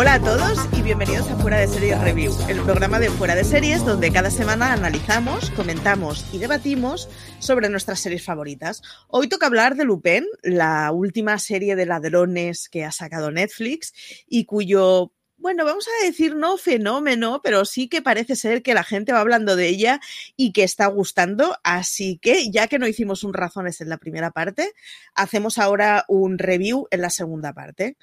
[0.00, 3.42] Hola a todos y bienvenidos a Fuera de Series Review, el programa de Fuera de
[3.42, 7.08] Series donde cada semana analizamos, comentamos y debatimos
[7.40, 8.80] sobre nuestras series favoritas.
[9.08, 13.92] Hoy toca hablar de Lupin, la última serie de ladrones que ha sacado Netflix
[14.28, 18.82] y cuyo bueno, vamos a decir no fenómeno, pero sí que parece ser que la
[18.82, 20.00] gente va hablando de ella
[20.36, 21.56] y que está gustando.
[21.62, 24.72] Así que, ya que no hicimos un razones en la primera parte,
[25.14, 27.96] hacemos ahora un review en la segunda parte.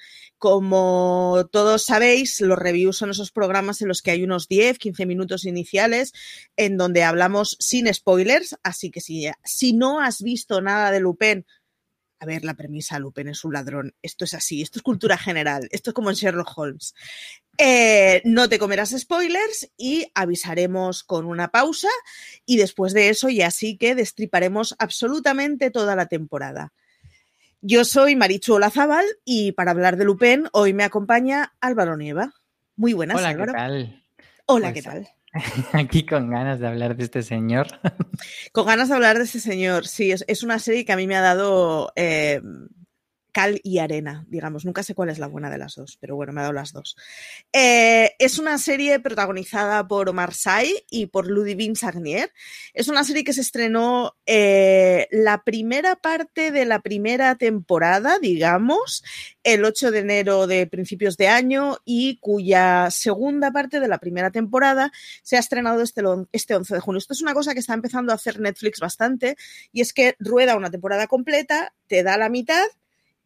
[0.46, 5.04] Como todos sabéis, los reviews son esos programas en los que hay unos 10, 15
[5.04, 6.12] minutos iniciales
[6.56, 8.56] en donde hablamos sin spoilers.
[8.62, 11.44] Así que si, si no has visto nada de Lupin,
[12.20, 13.96] a ver, la premisa, Lupin es un ladrón.
[14.02, 16.94] Esto es así, esto es cultura general, esto es como en Sherlock Holmes.
[17.58, 21.88] Eh, no te comerás spoilers y avisaremos con una pausa
[22.44, 26.72] y después de eso ya sí que destriparemos absolutamente toda la temporada.
[27.68, 32.32] Yo soy Marichu Olazábal y para hablar de Lupin hoy me acompaña Álvaro Nieva.
[32.76, 33.52] Muy buenas, Hola, Álvaro.
[33.52, 34.04] ¿qué tal?
[34.46, 35.08] Hola, Pues, ¿qué tal?
[35.72, 37.66] Aquí con ganas de hablar de este señor.
[38.52, 39.84] Con ganas de hablar de ese señor.
[39.88, 42.40] Sí, es, es una serie que a mí me ha dado eh,
[43.36, 44.64] cal y arena, digamos.
[44.64, 46.72] Nunca sé cuál es la buena de las dos, pero bueno, me ha dado las
[46.72, 46.96] dos.
[47.52, 52.32] Eh, es una serie protagonizada por Omar Sy y por Ludivine Sagnier.
[52.72, 59.04] Es una serie que se estrenó eh, la primera parte de la primera temporada, digamos,
[59.42, 64.30] el 8 de enero de principios de año y cuya segunda parte de la primera
[64.30, 64.92] temporada
[65.22, 66.00] se ha estrenado este,
[66.32, 66.98] este 11 de junio.
[67.00, 69.36] Esto es una cosa que está empezando a hacer Netflix bastante
[69.72, 72.64] y es que rueda una temporada completa, te da la mitad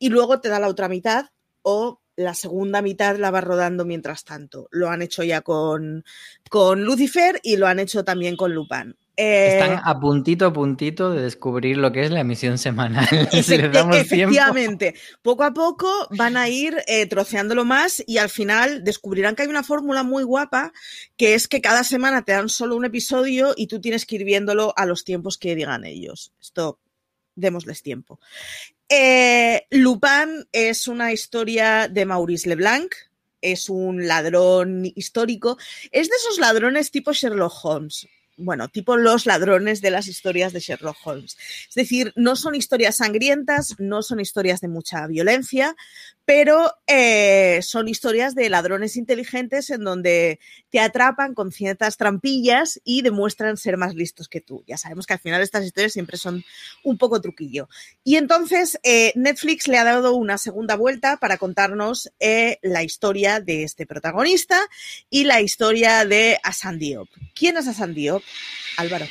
[0.00, 1.26] y luego te da la otra mitad
[1.62, 4.66] o la segunda mitad la va rodando mientras tanto.
[4.72, 6.04] Lo han hecho ya con,
[6.50, 8.96] con Lucifer y lo han hecho también con Lupin.
[9.16, 13.06] Eh, Están a puntito a puntito de descubrir lo que es la emisión semanal.
[13.30, 14.14] si Efecti- les damos tiempo.
[14.14, 19.42] efectivamente, poco a poco van a ir eh, troceándolo más y al final descubrirán que
[19.42, 20.72] hay una fórmula muy guapa
[21.16, 24.24] que es que cada semana te dan solo un episodio y tú tienes que ir
[24.24, 26.32] viéndolo a los tiempos que digan ellos.
[26.40, 26.78] Esto,
[27.34, 28.20] démosles tiempo.
[28.92, 32.92] Eh, Lupin es una historia de Maurice Leblanc.
[33.40, 35.56] Es un ladrón histórico.
[35.92, 38.08] Es de esos ladrones tipo Sherlock Holmes.
[38.42, 41.36] Bueno, tipo los ladrones de las historias de Sherlock Holmes.
[41.68, 45.76] Es decir, no son historias sangrientas, no son historias de mucha violencia,
[46.24, 50.38] pero eh, son historias de ladrones inteligentes en donde
[50.70, 54.62] te atrapan con ciertas trampillas y demuestran ser más listos que tú.
[54.66, 56.44] Ya sabemos que al final estas historias siempre son
[56.84, 57.68] un poco truquillo.
[58.04, 63.40] Y entonces eh, Netflix le ha dado una segunda vuelta para contarnos eh, la historia
[63.40, 64.60] de este protagonista
[65.10, 67.08] y la historia de Asan Diop.
[67.34, 68.22] ¿Quién es Asan Diop?
[68.76, 69.06] Álvaro.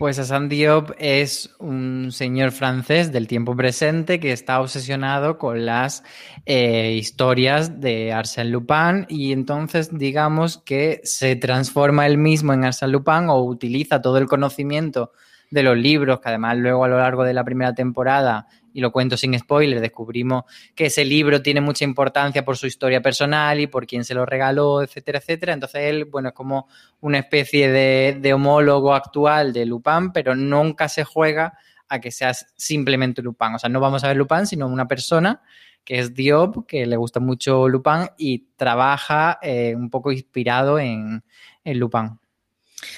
[0.00, 6.02] Pues Hassan Diop es un señor francés del tiempo presente que está obsesionado con las
[6.46, 12.92] eh, historias de Arsène Lupin y entonces digamos que se transforma él mismo en Arsène
[12.92, 15.12] Lupin o utiliza todo el conocimiento
[15.50, 18.92] de los libros, que además luego a lo largo de la primera temporada, y lo
[18.92, 20.44] cuento sin spoiler, descubrimos
[20.74, 24.24] que ese libro tiene mucha importancia por su historia personal y por quién se lo
[24.24, 25.52] regaló, etcétera, etcétera.
[25.52, 26.68] Entonces él, bueno, es como
[27.00, 31.58] una especie de, homólogo actual de Lupin, pero nunca se juega
[31.88, 33.54] a que seas simplemente Lupin.
[33.54, 35.42] O sea, no vamos a ver Lupin, sino una persona
[35.84, 41.24] que es Diop, que le gusta mucho Lupin y trabaja eh, un poco inspirado en,
[41.64, 42.19] en Lupin.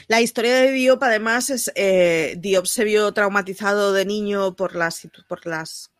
[0.08, 5.08] La historia de Diop, además, es eh, Diop se vio traumatizado de niño por las,
[5.28, 5.90] por las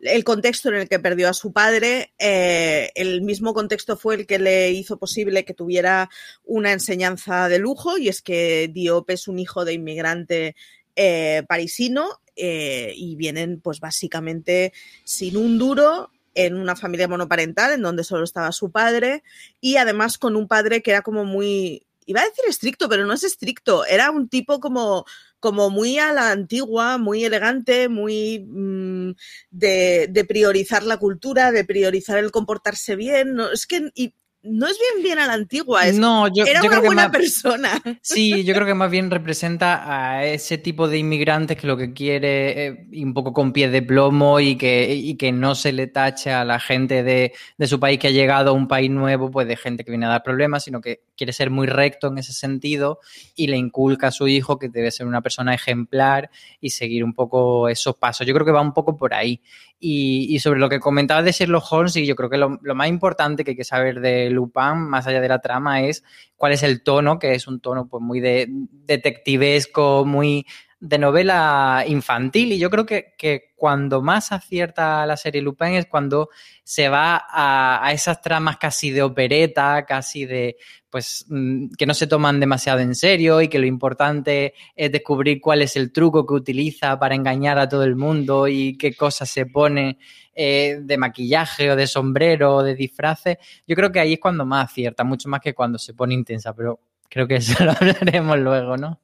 [0.00, 4.26] el contexto en el que perdió a su padre, eh, el mismo contexto fue el
[4.26, 6.10] que le hizo posible que tuviera
[6.44, 10.54] una enseñanza de lujo, y es que Diop es un hijo de inmigrante
[10.96, 14.74] eh, parisino y vienen, pues básicamente,
[15.04, 19.22] sin un duro en una familia monoparental en donde solo estaba su padre
[19.58, 23.12] y además con un padre que era como muy iba a decir estricto, pero no
[23.12, 25.04] es estricto, era un tipo como,
[25.40, 29.10] como muy a la antigua, muy elegante, muy mmm,
[29.50, 33.34] de, de, priorizar la cultura, de priorizar el comportarse bien.
[33.34, 34.14] No, es que y
[34.48, 36.86] no es bien bien a la antigua, es, No, yo, era yo una creo que
[36.86, 37.82] buena más- persona.
[38.00, 39.82] Sí, yo creo que más bien representa
[40.14, 43.72] a ese tipo de inmigrantes que lo que quiere es ir un poco con pies
[43.72, 47.66] de plomo y que, y que no se le tache a la gente de, de
[47.66, 50.10] su país que ha llegado a un país nuevo, pues de gente que viene a
[50.10, 53.00] dar problemas, sino que quiere ser muy recto en ese sentido
[53.34, 56.30] y le inculca a su hijo que debe ser una persona ejemplar
[56.60, 58.26] y seguir un poco esos pasos.
[58.26, 59.40] Yo creo que va un poco por ahí.
[59.78, 62.74] Y, y sobre lo que comentabas de Sherlock Holmes, sí, yo creo que lo, lo
[62.74, 66.02] más importante que hay que saber de Lupin, más allá de la trama, es
[66.36, 70.46] cuál es el tono, que es un tono pues muy de detectivesco, muy
[70.78, 72.52] de novela infantil.
[72.52, 76.28] Y yo creo que, que cuando más acierta la serie Lupin es cuando
[76.62, 80.56] se va a, a esas tramas casi de opereta, casi de
[80.90, 85.40] pues mm, que no se toman demasiado en serio y que lo importante es descubrir
[85.40, 89.28] cuál es el truco que utiliza para engañar a todo el mundo y qué cosas
[89.28, 89.98] se pone
[90.34, 93.38] eh, de maquillaje o de sombrero o de disfraces.
[93.66, 96.54] Yo creo que ahí es cuando más acierta, mucho más que cuando se pone intensa,
[96.54, 96.80] pero
[97.10, 99.00] creo que eso lo hablaremos luego, ¿no?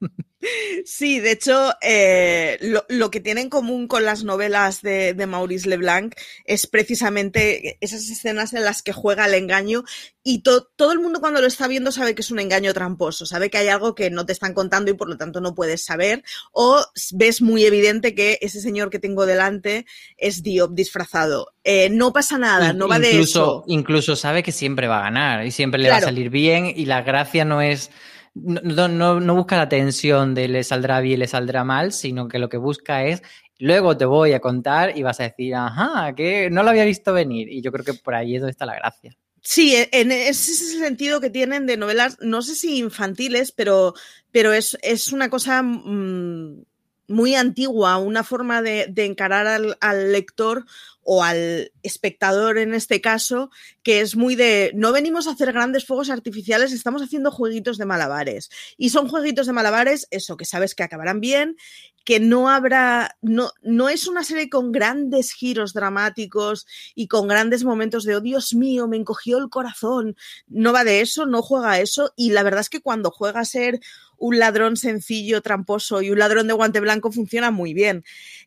[0.84, 5.26] Sí, de hecho, eh, lo, lo que tiene en común con las novelas de, de
[5.26, 6.14] Maurice Leblanc
[6.44, 9.84] es precisamente esas escenas en las que juega el engaño
[10.24, 13.26] y to- todo el mundo cuando lo está viendo sabe que es un engaño tramposo,
[13.26, 15.84] sabe que hay algo que no te están contando y por lo tanto no puedes
[15.84, 16.22] saber,
[16.52, 16.80] o
[17.14, 19.86] ves muy evidente que ese señor que tengo delante
[20.16, 21.48] es Diop disfrazado.
[21.64, 23.64] Eh, no pasa nada, no va de incluso, eso.
[23.66, 26.02] incluso sabe que siempre va a ganar y siempre le Claro.
[26.02, 27.90] va a salir bien y la gracia no es
[28.34, 32.38] no, no, no busca la tensión de le saldrá bien, le saldrá mal, sino que
[32.38, 33.22] lo que busca es
[33.58, 37.12] luego te voy a contar y vas a decir, ajá, que no lo había visto
[37.12, 37.48] venir.
[37.50, 39.14] Y yo creo que por ahí es donde está la gracia.
[39.42, 43.52] Sí, e- en ese es el sentido que tienen de novelas, no sé si infantiles,
[43.52, 43.94] pero,
[44.30, 46.64] pero es, es una cosa mm,
[47.08, 50.64] muy antigua, una forma de, de encarar al, al lector
[51.02, 53.50] o al espectador en este caso,
[53.82, 57.86] que es muy de, no venimos a hacer grandes fuegos artificiales, estamos haciendo jueguitos de
[57.86, 58.50] malabares.
[58.76, 61.56] Y son jueguitos de malabares, eso, que sabes que acabarán bien,
[62.04, 67.64] que no habrá, no, no es una serie con grandes giros dramáticos y con grandes
[67.64, 70.16] momentos de, oh Dios mío, me encogió el corazón.
[70.48, 72.12] No va de eso, no juega a eso.
[72.16, 73.80] Y la verdad es que cuando juega a ser
[74.18, 78.04] un ladrón sencillo, tramposo y un ladrón de guante blanco funciona muy bien.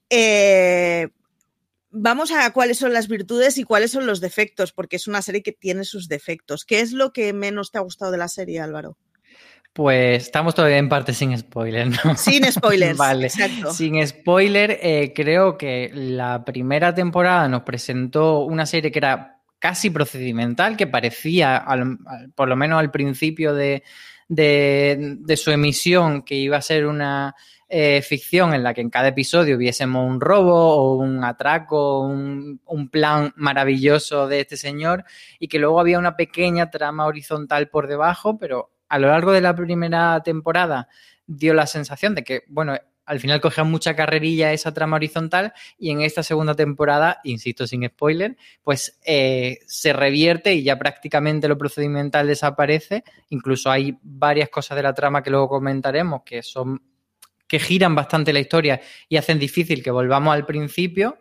[0.10, 1.10] Eh,
[1.96, 5.42] vamos a cuáles son las virtudes y cuáles son los defectos, porque es una serie
[5.42, 6.66] que tiene sus defectos.
[6.66, 8.98] ¿Qué es lo que menos te ha gustado de la serie, Álvaro?
[9.74, 12.16] Pues estamos todavía en parte sin spoiler, ¿no?
[12.16, 12.98] Sin spoilers.
[12.98, 13.28] Vale.
[13.28, 13.74] Exacto.
[13.74, 19.35] Sin spoiler, eh, creo que la primera temporada nos presentó una serie que era
[19.66, 21.98] casi procedimental, que parecía, al-
[22.36, 23.82] por lo menos al principio de,
[24.28, 27.34] de- de su emisión, que iba a ser una
[27.68, 32.62] eh, ficción en la que en cada episodio viésemos un robo o un atraco, un,
[32.68, 35.04] un plan maravilloso de este señor,
[35.40, 39.42] y que luego había una pequeña trama horizontal por debajo, pero a lo largo de
[39.42, 40.90] la primera temporada
[41.26, 45.92] dio la sensación de que, bueno, al final cogía mucha carrerilla esa trama horizontal y
[45.92, 51.58] en esta segunda temporada, insisto sin spoiler, pues eh, se revierte y ya prácticamente lo
[51.58, 53.04] procedimental desaparece.
[53.30, 56.82] Incluso hay varias cosas de la trama que luego comentaremos que son
[57.48, 61.20] que giran bastante la historia y hacen difícil que volvamos al principio.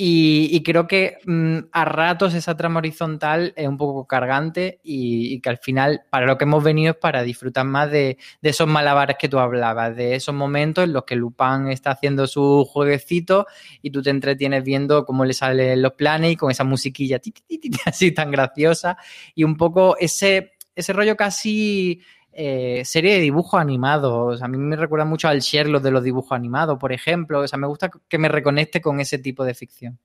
[0.00, 5.48] Y, creo que mm, a ratos esa trama horizontal es un poco cargante y, que
[5.50, 9.28] al final para lo que hemos venido es para disfrutar más de, esos malabares que
[9.28, 13.48] tú hablabas, de esos momentos en los que Lupin está haciendo su jueguecito
[13.82, 17.20] y tú te entretienes viendo cómo le salen los planes y con esa musiquilla
[17.84, 18.98] así tan graciosa.
[19.34, 22.02] Y un poco ese, ese rollo casi
[22.40, 24.40] eh, serie de dibujos animados.
[24.42, 27.40] A mí me recuerda mucho al Sherlock de los dibujos animados, por ejemplo.
[27.40, 29.98] O sea, me gusta que me reconecte con ese tipo de ficción.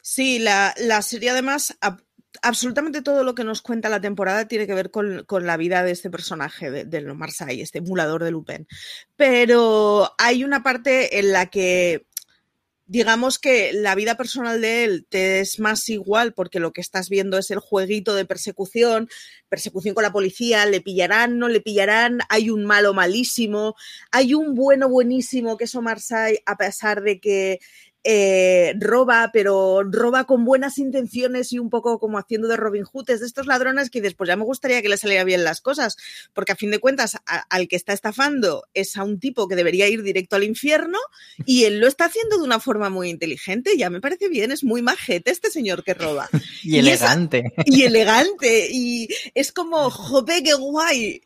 [0.00, 2.04] Sí, la, la serie además, ab-
[2.42, 5.82] absolutamente todo lo que nos cuenta la temporada tiene que ver con, con la vida
[5.82, 8.68] de este personaje, de, de Marseille, este emulador de Lupin.
[9.16, 12.06] Pero hay una parte en la que
[12.86, 17.08] digamos que la vida personal de él te es más igual porque lo que estás
[17.08, 19.08] viendo es el jueguito de persecución,
[19.48, 23.74] persecución con la policía, le pillarán, no le pillarán, hay un malo malísimo,
[24.10, 25.98] hay un bueno buenísimo que es Omar
[26.44, 27.60] a pesar de que
[28.04, 33.10] eh, roba, pero roba con buenas intenciones y un poco como haciendo de Robin Hood,
[33.10, 35.96] es de estos ladrones que después ya me gustaría que le salieran bien las cosas,
[36.34, 39.56] porque a fin de cuentas a, al que está estafando es a un tipo que
[39.56, 40.98] debería ir directo al infierno
[41.46, 44.64] y él lo está haciendo de una forma muy inteligente, ya me parece bien, es
[44.64, 46.28] muy majete este señor que roba.
[46.62, 47.52] Y elegante.
[47.56, 51.20] Esa, y elegante, y es como, jope, qué guay.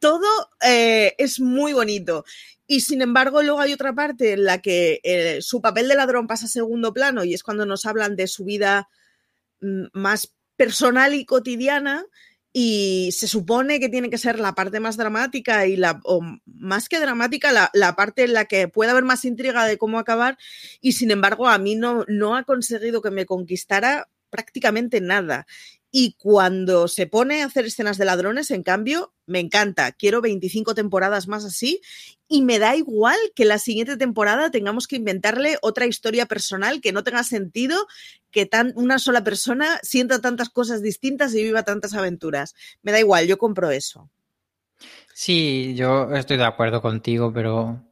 [0.00, 0.26] Todo
[0.66, 2.24] eh, es muy bonito.
[2.66, 6.26] Y sin embargo, luego hay otra parte en la que eh, su papel de ladrón
[6.26, 8.88] pasa a segundo plano y es cuando nos hablan de su vida
[9.60, 12.06] mm, más personal y cotidiana
[12.52, 16.88] y se supone que tiene que ser la parte más dramática y la, o más
[16.88, 20.36] que dramática, la, parte en la que puede haber más intriga de cómo acabar
[20.80, 25.46] y sin embargo a mí no, no ha conseguido que me conquistara prácticamente nada.
[25.90, 29.92] Y cuando se pone a hacer escenas de ladrones, en cambio, me encanta.
[29.92, 31.80] Quiero 25 temporadas más así
[32.28, 36.92] y me da igual que la siguiente temporada tengamos que inventarle otra historia personal que
[36.92, 37.86] no tenga sentido,
[38.30, 42.54] que tan, una sola persona sienta tantas cosas distintas y viva tantas aventuras.
[42.82, 44.08] Me da igual, yo compro eso.
[45.12, 47.82] Sí, yo estoy de acuerdo contigo, pero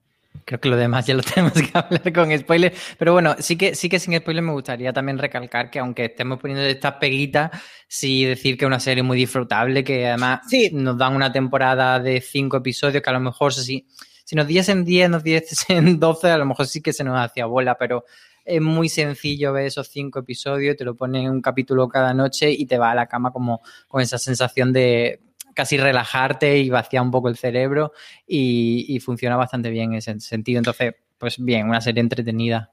[0.45, 2.75] Creo que lo demás ya lo tenemos que hablar con spoiler.
[2.99, 6.38] Pero bueno, sí que, sí que sin spoiler me gustaría también recalcar que aunque estemos
[6.38, 7.50] poniendo estas peguitas,
[7.87, 10.71] sí decir que es una serie muy disfrutable, que además sí.
[10.73, 13.87] nos dan una temporada de cinco episodios que a lo mejor si,
[14.25, 17.47] si nos diesen 10, nos diesen 12, a lo mejor sí que se nos hacía
[17.47, 18.04] bola, pero
[18.45, 22.64] es muy sencillo ver esos cinco episodios, te lo ponen un capítulo cada noche y
[22.66, 25.21] te va a la cama como con esa sensación de
[25.59, 27.91] casi relajarte y vaciar un poco el cerebro
[28.29, 30.59] y, y, funciona bastante bien en ese sentido.
[30.59, 32.71] Entonces, pues bien, una serie entretenida.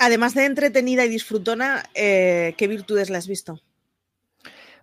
[0.00, 3.60] Además de entretenida y disfrutona, eh, ¿qué virtudes le has visto?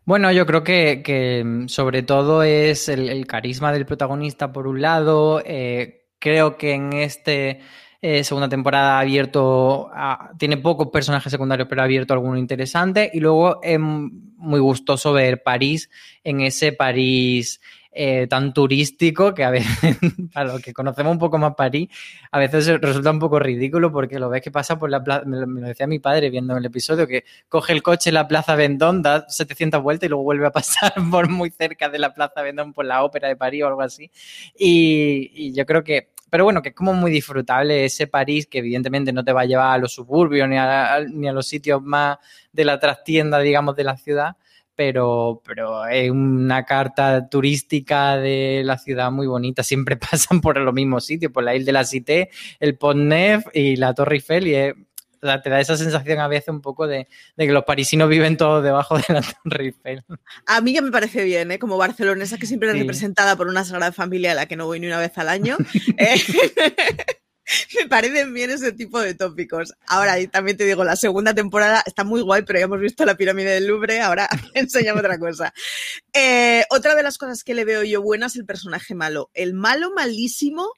[0.05, 4.81] Bueno, yo creo que, que sobre todo es el, el, carisma del protagonista por un
[4.81, 5.43] lado.
[5.45, 7.59] Eh, creo que en este
[8.01, 9.91] eh, segunda temporada ha abierto,
[10.37, 13.11] tiene pocos personajes secundarios, pero ha abierto alguno interesante.
[13.13, 15.89] Y luego es muy gustoso ver París
[16.23, 17.61] en ese París
[17.93, 19.97] eh, tan turístico que a veces,
[20.33, 21.89] para los que conocemos un poco más París,
[22.31, 25.37] a veces resulta un poco ridículo porque lo ves que pasa por la plaza, me
[25.37, 29.01] lo, decía mi padre viendo el episodio, que coge el coche en la Plaza Vendón,
[29.01, 32.73] da 700 vueltas y luego vuelve a pasar por muy cerca de la Plaza Vendón
[32.73, 34.09] por la Ópera de París o algo así.
[34.57, 39.11] Y yo creo que pero bueno, que es como muy disfrutable ese París que evidentemente
[39.11, 42.19] no te va a llevar a los suburbios ni a, ni a los sitios más
[42.53, 44.37] de la trastienda, digamos, de la ciudad,
[44.73, 49.61] pero, pero es una carta turística de la ciudad muy bonita.
[49.61, 52.29] Siempre pasan por los mismos sitios, por la isla de la Cité,
[52.61, 54.47] el Pont Neuf y la Torre Eiffel,
[55.21, 58.63] te da esa sensación a veces un poco de, de, que los parisinos viven todos
[58.63, 60.03] debajo de la Torre Eiffel.
[60.47, 61.59] A mí ya me parece bien, ¿eh?
[61.59, 62.81] como barcelonesa, que siempre es sí.
[62.81, 65.57] representada por una sagrada familia a la que no voy ni una vez al año.
[65.97, 66.15] eh,
[67.75, 69.73] me parecen bien ese tipo de tópicos.
[69.87, 73.05] Ahora, y también te digo, la segunda temporada está muy guay, pero ya hemos visto
[73.05, 75.53] la pirámide del Louvre, ahora enséñame otra cosa.
[76.13, 79.29] Eh, otra de las cosas que le veo yo buena es el personaje malo.
[79.33, 80.73] El malo malísimo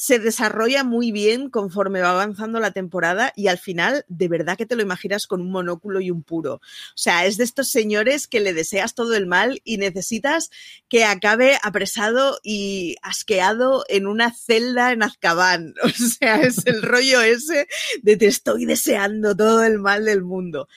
[0.00, 4.64] se desarrolla muy bien conforme va avanzando la temporada y al final de verdad que
[4.64, 6.54] te lo imaginas con un monóculo y un puro.
[6.54, 6.60] O
[6.94, 10.50] sea, es de estos señores que le deseas todo el mal y necesitas
[10.88, 15.74] que acabe apresado y asqueado en una celda en Azkaban.
[15.88, 17.66] O sea, es el rollo ese
[18.02, 20.68] de te estoy deseando todo el mal del mundo.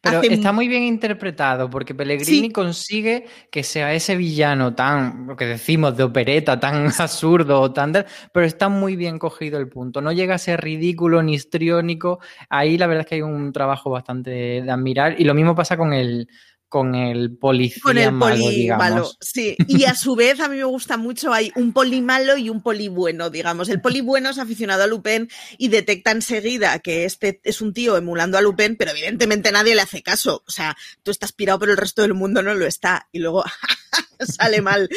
[0.00, 0.32] Pero Hace...
[0.32, 2.50] está muy bien interpretado porque Pellegrini sí.
[2.50, 7.92] consigue que sea ese villano tan, lo que decimos, de opereta, tan absurdo, tan
[8.32, 10.00] pero está muy bien cogido el punto.
[10.00, 12.20] No llega a ser ridículo ni histriónico.
[12.48, 15.20] Ahí la verdad es que hay un trabajo bastante de admirar.
[15.20, 16.28] Y lo mismo pasa con el,
[16.70, 18.90] con el policía con el malo, poli digamos.
[18.90, 19.56] malo, sí.
[19.66, 22.62] Y a su vez a mí me gusta mucho, hay un poli malo y un
[22.62, 23.68] poli bueno, digamos.
[23.68, 27.96] El poli bueno es aficionado a Lupin y detecta enseguida que este es un tío
[27.96, 30.44] emulando a Lupin, pero evidentemente nadie le hace caso.
[30.46, 33.08] O sea, tú estás pirado, pero el resto del mundo no lo está.
[33.10, 33.42] Y luego
[34.20, 34.88] sale mal,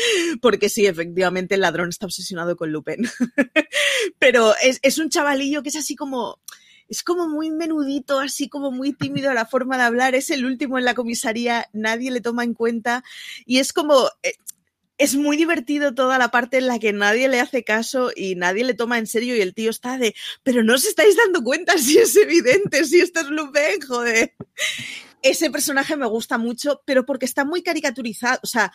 [0.42, 3.10] porque sí, efectivamente el ladrón está obsesionado con Lupin.
[4.20, 6.40] pero es, es un chavalillo que es así como
[6.90, 10.78] es como muy menudito, así como muy tímido la forma de hablar, es el último
[10.78, 13.04] en la comisaría, nadie le toma en cuenta
[13.46, 14.10] y es como...
[14.24, 14.34] Eh,
[15.00, 18.64] es muy divertido toda la parte en la que nadie le hace caso y nadie
[18.64, 21.78] le toma en serio y el tío está de, pero no os estáis dando cuenta
[21.78, 24.34] si es evidente, si esto es Lupin, joder.
[25.22, 28.72] Ese personaje me gusta mucho, pero porque está muy caricaturizado, o sea,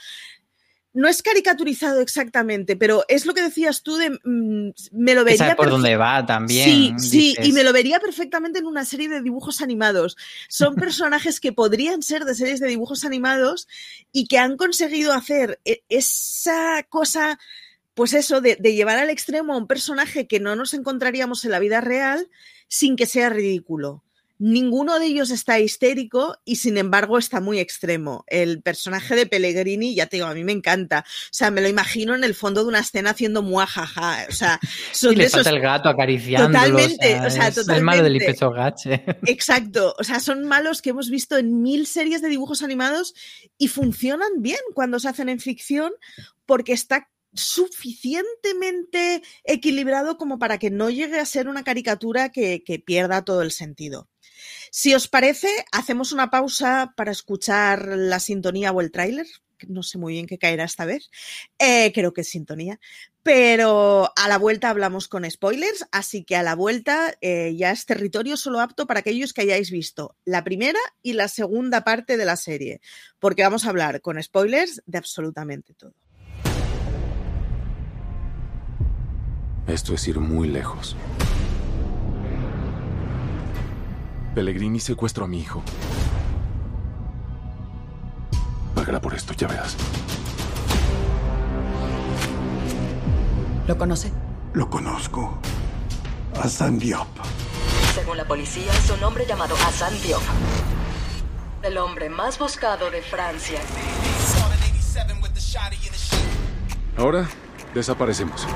[0.99, 5.55] no es caricaturizado exactamente, pero es lo que decías tú de mm, me lo vería
[5.55, 6.99] por dónde va también.
[6.99, 10.17] Sí, sí, y me lo vería perfectamente en una serie de dibujos animados.
[10.49, 13.69] Son personajes que podrían ser de series de dibujos animados
[14.11, 17.38] y que han conseguido hacer e, esa cosa
[17.95, 21.52] pues eso, de, de, llevar al extremo a un personaje que no nos encontraríamos en
[21.52, 22.28] la vida real
[22.67, 24.02] sin que sea ridículo.
[24.38, 28.25] Ninguno de ellos está histérico y sin embargo está muy extremo.
[28.28, 31.04] El personaje de Pellegrini, ya te digo, a mí me encanta.
[31.07, 34.26] O sea, me lo imagino en el fondo de una escena haciendo muajaja.
[34.28, 34.61] O sea,
[34.92, 35.47] son y le de esos...
[35.47, 36.47] el gato acariciando.
[36.47, 37.78] Totalmente, o sea, o sea totalmente.
[37.78, 39.04] El malo del Ipecho Gache.
[39.26, 39.95] Exacto.
[39.99, 43.14] O sea, son malos que hemos visto en mil series de dibujos animados
[43.59, 45.92] y funcionan bien cuando se hacen en ficción
[46.47, 52.78] porque está suficientemente equilibrado como para que no llegue a ser una caricatura que, que
[52.78, 54.09] pierda todo el sentido.
[54.81, 59.27] Si os parece, hacemos una pausa para escuchar la sintonía o el tráiler.
[59.67, 61.11] no sé muy bien qué caerá esta vez.
[61.59, 62.79] Eh, creo que es sintonía.
[63.25, 67.87] Pero a la vuelta hablamos con spoilers, así que a la vuelta eh, ya es
[67.87, 72.25] territorio solo apto para aquellos que hayáis visto la primera y la segunda parte de
[72.25, 72.81] la serie,
[73.19, 75.95] porque vamos a hablar con spoilers de absolutamente todo.
[79.67, 80.97] Esto es ir muy lejos.
[84.38, 85.64] Pellegrini secuestró a mi hijo.
[88.73, 89.76] Pagará por esto, ya verás.
[93.66, 94.12] ¿Lo conoce?
[94.52, 95.40] Lo conozco.
[96.40, 97.09] Hassan Diop.
[97.97, 100.23] Según la policía, es un hombre llamado Hassan Diop.
[101.64, 103.59] El hombre más buscado de Francia.
[106.97, 107.28] Ahora
[107.75, 108.47] desaparecemos.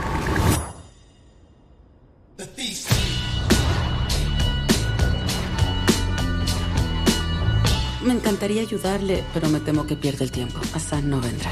[8.33, 10.59] Encantaría ayudarle, pero me temo que pierde el tiempo.
[10.75, 11.51] Hassan no vendrá.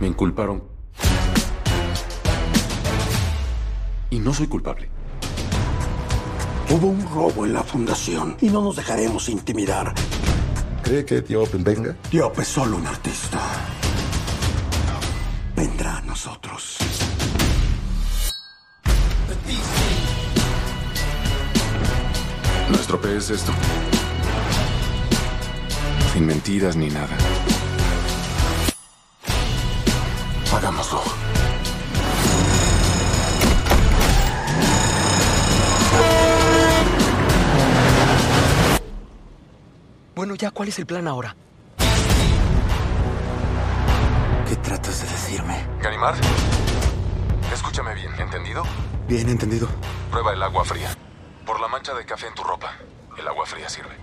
[0.00, 0.64] Me inculparon.
[4.10, 4.88] Y no soy culpable.
[6.68, 9.94] Hubo un robo en la fundación y no nos dejaremos intimidar.
[10.82, 11.96] ¿Cree que Diop venga?
[12.10, 13.38] Diop es solo un artista.
[15.54, 16.71] Vendrá a nosotros.
[22.70, 23.52] No estropees esto.
[26.12, 27.16] Sin mentiras ni nada.
[30.54, 31.02] Hagámoslo.
[40.14, 41.34] Bueno, ya, ¿cuál es el plan ahora?
[44.48, 45.66] ¿Qué tratas de decirme?
[45.80, 46.18] Ganimard,
[47.52, 48.62] escúchame bien, ¿entendido?
[49.08, 49.68] Bien entendido.
[50.10, 50.94] Prueba el agua fría.
[51.46, 52.72] Por la mancha de café en tu ropa,
[53.18, 53.96] el agua fría sirve.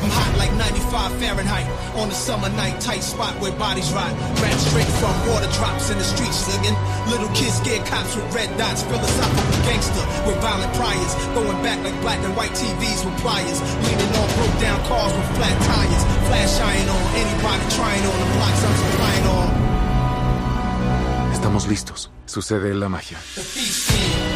[0.00, 1.66] I'm hot like 95 Fahrenheit
[1.98, 4.12] on a summer night, tight spot where bodies rot.
[4.38, 6.76] Ran straight from water drops in the streets singing.
[7.10, 11.12] Little kids scared cops with red dots, philosophical gangster with violent priors.
[11.34, 13.58] Going back like black and white TVs with pliers.
[13.82, 16.04] Leaning on broke down cars with flat tires.
[16.30, 19.48] Flash iron on anybody trying on the blocks I'm supplying on.
[21.34, 22.10] Estamos listos.
[22.26, 23.18] Sucede la magia.
[23.34, 24.27] The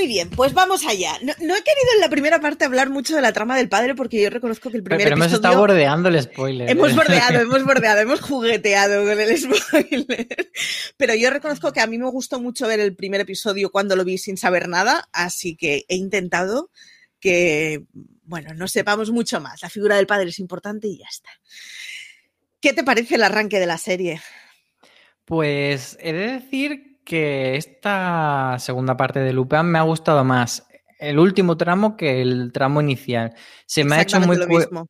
[0.00, 1.12] Muy bien, pues vamos allá.
[1.20, 3.94] No, no he querido en la primera parte hablar mucho de la trama del padre
[3.94, 5.48] porque yo reconozco que el Pero, primer pero hemos episodio...
[5.50, 6.70] estado bordeando el spoiler.
[6.70, 10.50] Hemos bordeado, hemos bordeado, hemos jugueteado con el spoiler.
[10.96, 14.06] Pero yo reconozco que a mí me gustó mucho ver el primer episodio cuando lo
[14.06, 16.70] vi sin saber nada, así que he intentado
[17.20, 17.84] que,
[18.22, 19.60] bueno, no sepamos mucho más.
[19.60, 21.28] La figura del padre es importante y ya está.
[22.62, 24.22] ¿Qué te parece el arranque de la serie?
[25.26, 30.66] Pues he de decir que esta segunda parte de Lupin me ha gustado más
[31.00, 33.34] el último tramo que el tramo inicial.
[33.70, 34.36] Se me, ha hecho muy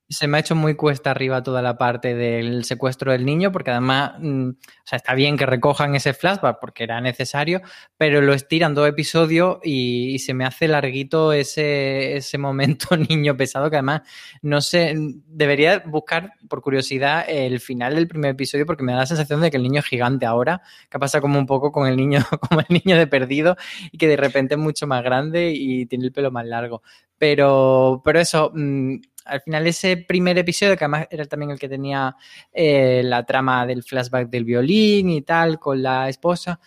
[0.08, 3.72] se me ha hecho muy cuesta arriba toda la parte del secuestro del niño, porque
[3.72, 7.60] además, mm, o sea, está bien que recojan ese flashback porque era necesario,
[7.98, 13.36] pero lo estiran dos episodios y, y se me hace larguito ese, ese momento niño
[13.36, 14.00] pesado que además,
[14.40, 14.94] no sé,
[15.26, 19.50] debería buscar por curiosidad el final del primer episodio porque me da la sensación de
[19.50, 22.60] que el niño es gigante ahora, que pasa como un poco con el niño, como
[22.60, 23.58] el niño de perdido
[23.92, 26.80] y que de repente es mucho más grande y tiene el pelo más largo.
[27.20, 28.94] Pero, pero eso, mmm,
[29.26, 32.16] al final ese primer episodio, que además era también el que tenía
[32.50, 36.60] eh, la trama del flashback del violín y tal, con la esposa,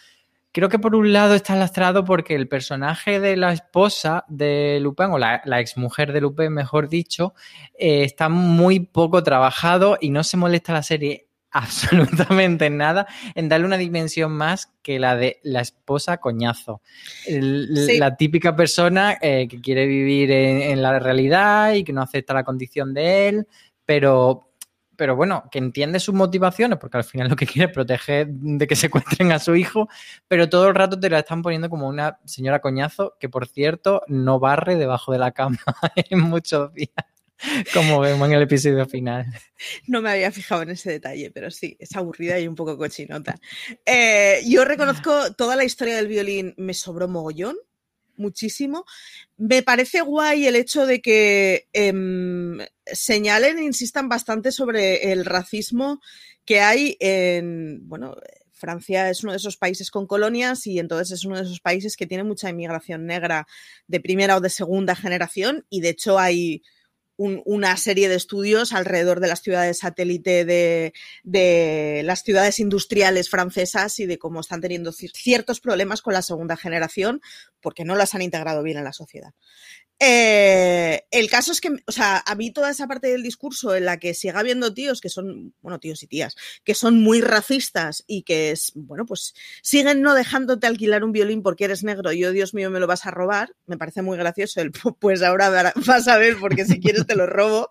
[0.51, 5.07] creo que por un lado está lastrado porque el personaje de la esposa de Lupin,
[5.07, 7.33] o la, la exmujer de Lupin, mejor dicho,
[7.73, 13.67] eh, está muy poco trabajado y no se molesta la serie absolutamente nada en darle
[13.67, 16.81] una dimensión más que la de la esposa coñazo.
[17.25, 17.97] Sí.
[17.99, 22.33] La típica persona eh, que quiere vivir en, en la realidad y que no acepta
[22.33, 23.47] la condición de él,
[23.85, 24.49] pero,
[24.95, 28.67] pero bueno, que entiende sus motivaciones, porque al final lo que quiere es proteger de
[28.67, 29.89] que secuestren a su hijo,
[30.27, 34.01] pero todo el rato te la están poniendo como una señora coñazo que, por cierto,
[34.07, 35.59] no barre debajo de la cama
[35.95, 37.05] en muchos días,
[37.73, 39.25] como vemos en el episodio final.
[39.87, 43.39] No me había fijado en ese detalle, pero sí, es aburrida y un poco cochinota.
[43.85, 47.55] Eh, yo reconozco toda la historia del violín, me sobró mogollón,
[48.15, 48.85] muchísimo.
[49.37, 56.01] Me parece guay el hecho de que em, señalen e insistan bastante sobre el racismo
[56.45, 58.15] que hay en, bueno,
[58.51, 61.97] Francia es uno de esos países con colonias y entonces es uno de esos países
[61.97, 63.45] que tiene mucha inmigración negra
[63.87, 66.63] de primera o de segunda generación y de hecho hay
[67.17, 73.29] un- una serie de estudios alrededor de las ciudades satélite de, de las ciudades industriales
[73.29, 77.21] francesas y de cómo están teniendo cier- ciertos problemas con la segunda generación
[77.61, 79.33] porque no las han integrado bien en la sociedad.
[80.05, 83.85] Eh, el caso es que, o sea, a mí toda esa parte del discurso en
[83.85, 86.35] la que siga habiendo tíos que son, bueno, tíos y tías,
[86.65, 91.41] que son muy racistas y que es, bueno, pues siguen no dejándote alquilar un violín
[91.41, 94.17] porque eres negro y, oh Dios mío, me lo vas a robar, me parece muy
[94.17, 97.69] gracioso el, pues ahora vas a ver porque si quieres te lo robo,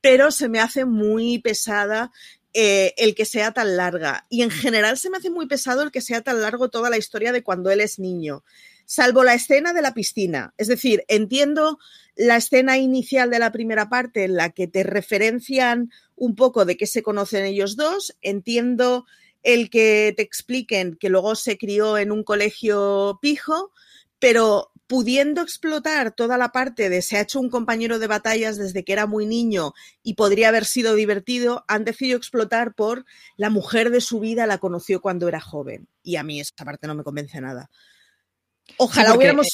[0.00, 2.12] pero se me hace muy pesada
[2.54, 4.26] eh, el que sea tan larga.
[4.28, 6.98] Y en general se me hace muy pesado el que sea tan largo toda la
[6.98, 8.44] historia de cuando él es niño,
[8.92, 10.52] salvo la escena de la piscina.
[10.58, 11.78] Es decir, entiendo
[12.14, 16.76] la escena inicial de la primera parte en la que te referencian un poco de
[16.76, 19.06] qué se conocen ellos dos, entiendo
[19.42, 23.72] el que te expliquen que luego se crió en un colegio pijo,
[24.18, 28.84] pero pudiendo explotar toda la parte de se ha hecho un compañero de batallas desde
[28.84, 33.06] que era muy niño y podría haber sido divertido, han decidido explotar por
[33.38, 35.88] la mujer de su vida la conoció cuando era joven.
[36.02, 37.70] Y a mí esta parte no me convence nada.
[38.78, 39.46] Ojalá porque, hubiéramos...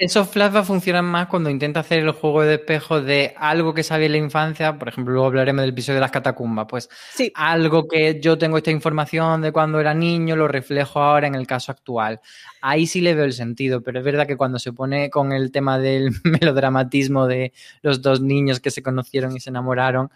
[0.00, 4.06] Esos flashbacks funcionan más cuando intenta hacer el juego de espejo de algo que sabía
[4.06, 4.78] en la infancia.
[4.78, 6.66] Por ejemplo, luego hablaremos del episodio de las catacumbas.
[6.68, 7.32] Pues Sí.
[7.34, 11.48] algo que yo tengo esta información de cuando era niño, lo reflejo ahora en el
[11.48, 12.20] caso actual.
[12.60, 15.50] Ahí sí le veo el sentido, pero es verdad que cuando se pone con el
[15.50, 20.12] tema del melodramatismo de los dos niños que se conocieron y se enamoraron,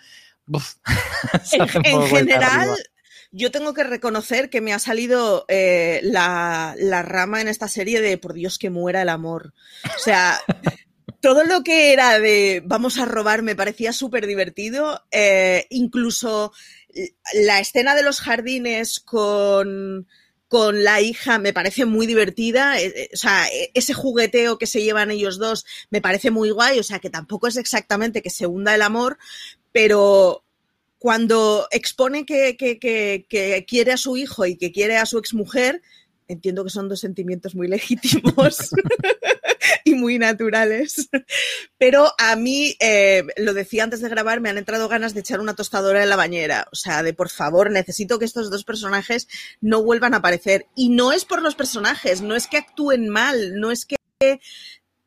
[0.47, 0.75] uf,
[1.83, 2.69] En, general.
[3.33, 8.01] Yo tengo que reconocer que me ha salido eh, la, la rama en esta serie
[8.01, 9.55] de por Dios que muera el amor.
[9.97, 10.39] O sea,
[11.21, 15.05] todo lo que era de vamos a robar me parecía súper divertido.
[15.11, 16.53] eh, incluso
[17.35, 20.07] la escena de los jardines con,
[20.49, 22.81] con la hija me parece muy divertida.
[22.81, 26.79] eh, O sea, eh, ese jugueteo que se llevan ellos dos me parece muy guay.
[26.79, 29.19] O sea, que tampoco es exactamente que se hunda el amor,
[29.73, 30.42] pero
[31.03, 35.19] cuando expone que, que- que- que quiere a su hijo y que quiere a su
[35.19, 35.83] exmujer,
[36.29, 38.71] entiendo que son dos sentimientos muy legítimos
[39.85, 41.09] y muy naturales.
[41.77, 45.41] Pero a mí, eh, lo decía antes de grabar, me han entrado ganas de echar
[45.41, 46.69] una tostadora en la bañera.
[46.71, 49.27] O sea, de por favor, necesito que estos dos personajes
[49.61, 50.67] no vuelvan a aparecer.
[50.77, 53.97] Y no es por los personajes, no es que actúen mal, no es que...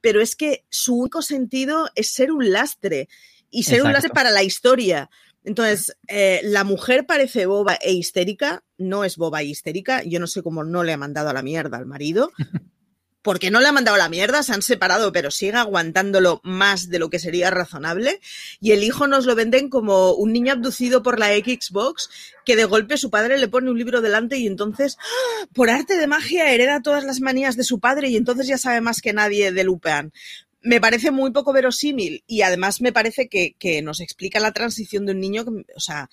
[0.01, 3.08] Pero es que su único sentido es ser un lastre.
[3.49, 5.10] Y ser un lastre para la historia.
[5.45, 10.27] Entonces, eh, la mujer parece boba e histérica, no es boba e histérica, yo no
[10.27, 12.31] sé cómo no le ha mandado a la mierda al marido,
[13.21, 16.89] porque no le ha mandado a la mierda, se han separado, pero sigue aguantándolo más
[16.89, 18.21] de lo que sería razonable,
[18.60, 22.10] y el hijo nos lo venden como un niño abducido por la Xbox,
[22.43, 25.47] que de golpe su padre le pone un libro delante y entonces, ¡ah!
[25.53, 28.81] por arte de magia, hereda todas las manías de su padre y entonces ya sabe
[28.81, 30.12] más que nadie de Lupean
[30.65, 35.06] me parece muy poco verosímil y además me parece que, que nos explica la transición
[35.06, 36.10] de un niño, que, o sea,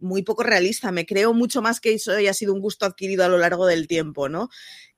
[0.00, 0.90] muy poco realista.
[0.90, 3.86] Me creo mucho más que eso haya sido un gusto adquirido a lo largo del
[3.86, 4.50] tiempo, ¿no?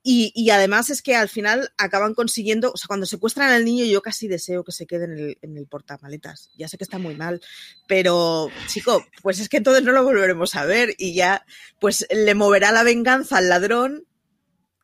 [0.03, 3.85] Y, y además es que al final acaban consiguiendo, o sea, cuando secuestran al niño
[3.85, 6.51] yo casi deseo que se quede en el, en el portamaletas.
[6.57, 7.43] Ya sé que está muy mal,
[7.87, 11.45] pero chico, pues es que entonces no lo volveremos a ver y ya,
[11.79, 14.07] pues le moverá la venganza al ladrón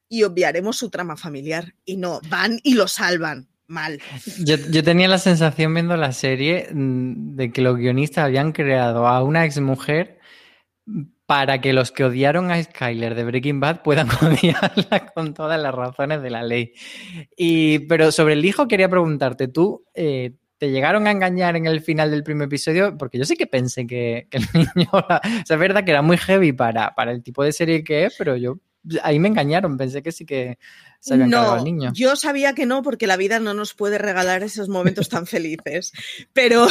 [0.08, 1.74] y obviaremos su trama familiar.
[1.84, 3.49] Y no, van y lo salvan.
[3.70, 4.00] Mal.
[4.44, 9.22] Yo, tenía la sensación viendo la serie mm, de que los guionistas habían creado a
[9.22, 10.18] una exmujer
[11.24, 15.72] para que los que odiaron a Skyler de Breaking Bad puedan odiarla con todas las
[15.72, 16.72] razones de la ley.
[17.36, 21.80] Y, pero sobre el hijo quería preguntarte, ¿tú eh, te llegaron a engañar en el
[21.80, 22.98] final del primer episodio?
[22.98, 24.42] Porque yo sí que pensé que, el
[24.74, 24.90] niño...
[25.48, 28.36] Es verdad que era muy heavy para, para el tipo de serie que es, pero
[28.36, 28.58] yo...
[29.04, 30.58] Ahí me engañaron, pensé que sí que
[31.00, 31.90] se habían cargado al niño.
[31.94, 35.92] Yo sabía que no, porque la vida no nos puede regalar esos momentos tan felices.
[36.32, 36.68] Pero,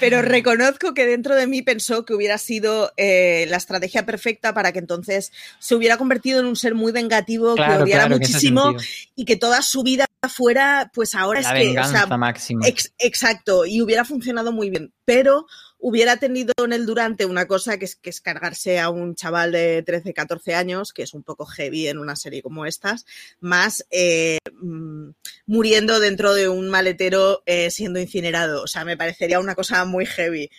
[0.00, 4.72] pero reconozco que dentro de mí pensó que hubiera sido eh, la estrategia perfecta para
[4.72, 8.74] que entonces se hubiera convertido en un ser muy vengativo, Claro, que odiara claro, muchísimo
[9.14, 11.66] y que toda su vida fuera, pues ahora La es que.
[11.66, 12.66] o venganza sea, máxima.
[12.66, 14.92] ex- exacto, y hubiera funcionado muy bien.
[15.04, 15.46] Pero
[15.86, 19.52] hubiera tenido en el durante una cosa que es, que es cargarse a un chaval
[19.52, 23.04] de 13, 14 años, que es un poco heavy en una serie como estas,
[23.40, 25.10] más eh, mm,
[25.44, 28.62] muriendo dentro de un maletero eh, siendo incinerado.
[28.62, 30.50] O sea, me parecería una cosa muy heavy.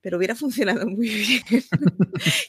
[0.00, 1.42] Pero hubiera funcionado muy bien.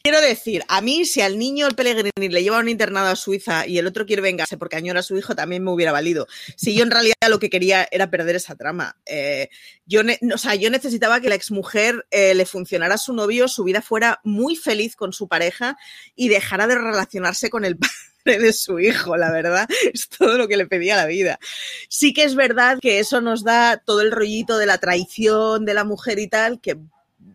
[0.03, 3.67] Quiero decir, a mí, si al niño el Pellegrini le lleva un internado a Suiza
[3.67, 6.27] y el otro quiere vengarse porque añora a su hijo, también me hubiera valido.
[6.55, 8.97] Si yo en realidad lo que quería era perder esa trama.
[9.05, 9.49] Eh,
[9.85, 10.01] yo,
[10.33, 13.81] o sea, yo necesitaba que la exmujer eh, le funcionara a su novio, su vida
[13.81, 15.77] fuera muy feliz con su pareja
[16.15, 17.77] y dejara de relacionarse con el
[18.25, 19.67] padre de su hijo, la verdad.
[19.93, 21.39] Es todo lo que le pedía la vida.
[21.89, 25.73] Sí que es verdad que eso nos da todo el rollito de la traición de
[25.73, 26.77] la mujer y tal, que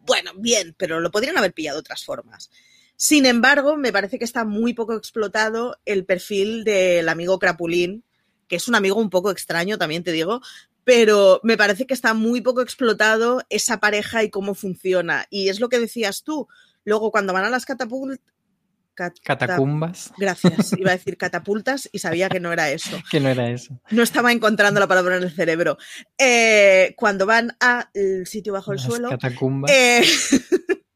[0.07, 2.51] bueno, bien, pero lo podrían haber pillado otras formas.
[2.97, 8.05] Sin embargo, me parece que está muy poco explotado el perfil del amigo Crapulín,
[8.49, 10.41] que es un amigo un poco extraño, también te digo,
[10.85, 15.27] pero me parece que está muy poco explotado esa pareja y cómo funciona.
[15.31, 16.49] Y es lo que decías tú.
[16.85, 17.67] Luego, cuando van a las
[18.97, 22.99] Catacumbas, Gracias, iba a decir catapultas y sabía que no era eso.
[23.11, 23.81] que no era eso.
[23.91, 25.79] No estaba encontrando la palabra en el cerebro.
[26.19, 29.71] Eh, cuando van al sitio bajo el suelo, catacumbas.
[29.71, 30.03] eh,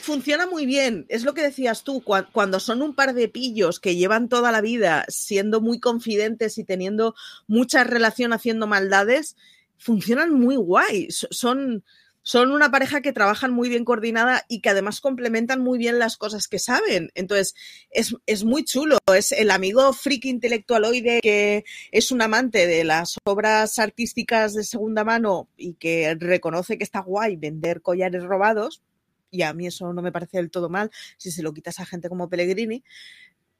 [0.00, 1.06] funciona muy bien.
[1.08, 4.52] Es lo que decías tú, cua- cuando son un par de pillos que llevan toda
[4.52, 7.14] la vida siendo muy confidentes y teniendo
[7.46, 9.36] mucha relación haciendo maldades,
[9.76, 11.10] funcionan muy guay.
[11.10, 11.84] So- Son,
[12.28, 16.18] son una pareja que trabajan muy bien coordinada y que además complementan muy bien las
[16.18, 17.10] cosas que saben.
[17.14, 17.54] Entonces,
[17.90, 18.98] es, es muy chulo.
[19.16, 25.04] Es el amigo friki intelectualoide que es un amante de las obras artísticas de segunda
[25.04, 28.82] mano y que reconoce que está guay vender collares robados.
[29.30, 31.86] Y a mí eso no me parece del todo mal si se lo quitas a
[31.86, 32.84] gente como Pellegrini.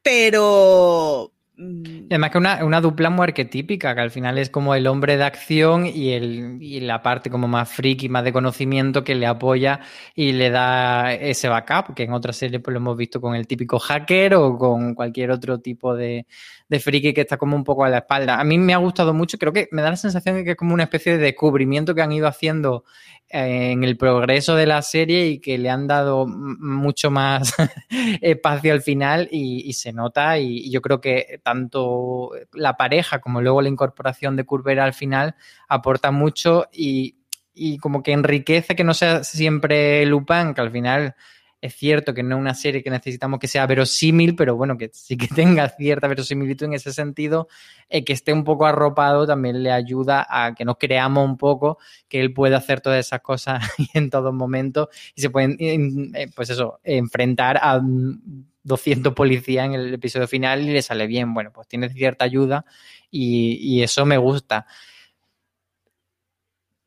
[0.02, 1.32] Pero.
[1.58, 5.16] Mm, además que una, una dupla muy arquetípica, que al final es como el hombre
[5.16, 9.26] de acción y, el, y la parte como más friki, más de conocimiento que le
[9.26, 9.80] apoya
[10.14, 13.46] y le da ese backup, que en otras series pues lo hemos visto con el
[13.46, 16.26] típico hacker o con cualquier otro tipo de,
[16.68, 18.40] de friki que está como un poco a la espalda.
[18.40, 20.56] A mí me ha gustado mucho, creo que me da la sensación de que es
[20.56, 22.84] como una especie de descubrimiento que han ido haciendo
[23.30, 27.54] en el progreso de la serie y que le han dado mucho más
[28.22, 33.42] espacio al final y, se nota y, y yo creo que tanto la pareja como
[33.42, 35.34] luego la incorporación de Curbera al final
[35.68, 37.18] aporta mucho y,
[37.58, 41.14] y como que enriquece que no sea siempre Lupin, que al final
[41.60, 44.90] es cierto que no es una serie que necesitamos que sea verosímil, pero bueno, que
[44.92, 47.48] sí que tenga cierta verosimilitud en ese sentido,
[47.88, 51.78] eh, que esté un poco arropado también le ayuda a que nos creamos un poco
[52.08, 53.62] que él puede hacer todas esas cosas
[53.94, 59.74] en todo momento y se pueden, eh, pues eso, enfrentar a mm, 200 policías en
[59.74, 61.32] el episodio final y le sale bien.
[61.32, 62.64] Bueno, pues tiene cierta ayuda
[63.10, 64.66] y eso me gusta.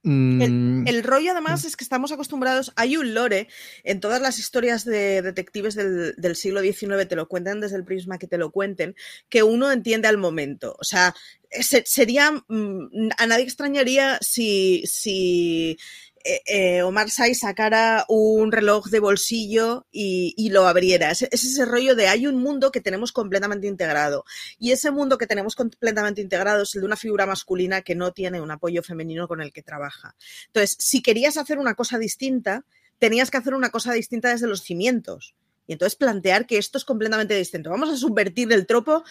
[0.04, 0.42] Mm,
[0.88, 3.48] El, el rollo además es que estamos acostumbrados, hay un lore
[3.84, 7.84] en todas las historias de detectives del, del siglo XIX, te lo cuentan desde el
[7.86, 8.96] prisma que te lo cuenten,
[9.30, 10.76] que uno entiende al momento.
[10.80, 11.14] O sea,
[11.52, 15.78] se- sería, mm, a nadie extrañaría si, si
[16.24, 21.12] eh, eh, Omar Sy sacara un reloj de bolsillo y, lo abriera.
[21.12, 24.26] Es ese rollo de hay un mundo que tenemos completamente integrado.
[24.60, 28.12] Y ese mundo que tenemos completamente integrado es el de una figura masculina que no
[28.12, 30.16] tiene un apoyo femenino con el que trabaja.
[30.48, 32.66] Entonces, si querías hacer una cosa distinta,
[33.00, 35.36] tenías que hacer una cosa distinta desde los cimientos.
[35.72, 37.70] Y entonces plantear que esto es completamente distinto.
[37.70, 39.06] Vamos a subvertir el tropo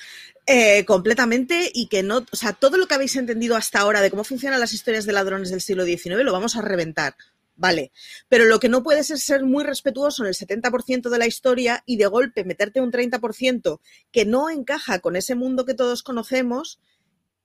[0.44, 4.10] eh, completamente y que no, o sea, todo lo que habéis entendido hasta ahora de
[4.10, 7.14] cómo funcionan las historias de ladrones del siglo XIX lo vamos a reventar.
[7.56, 7.92] Vale,
[8.28, 11.82] pero lo que no puedes es ser muy respetuoso en el 70% de la historia
[11.86, 13.80] y de golpe meterte un 30%
[14.12, 16.78] que no encaja con ese mundo que todos conocemos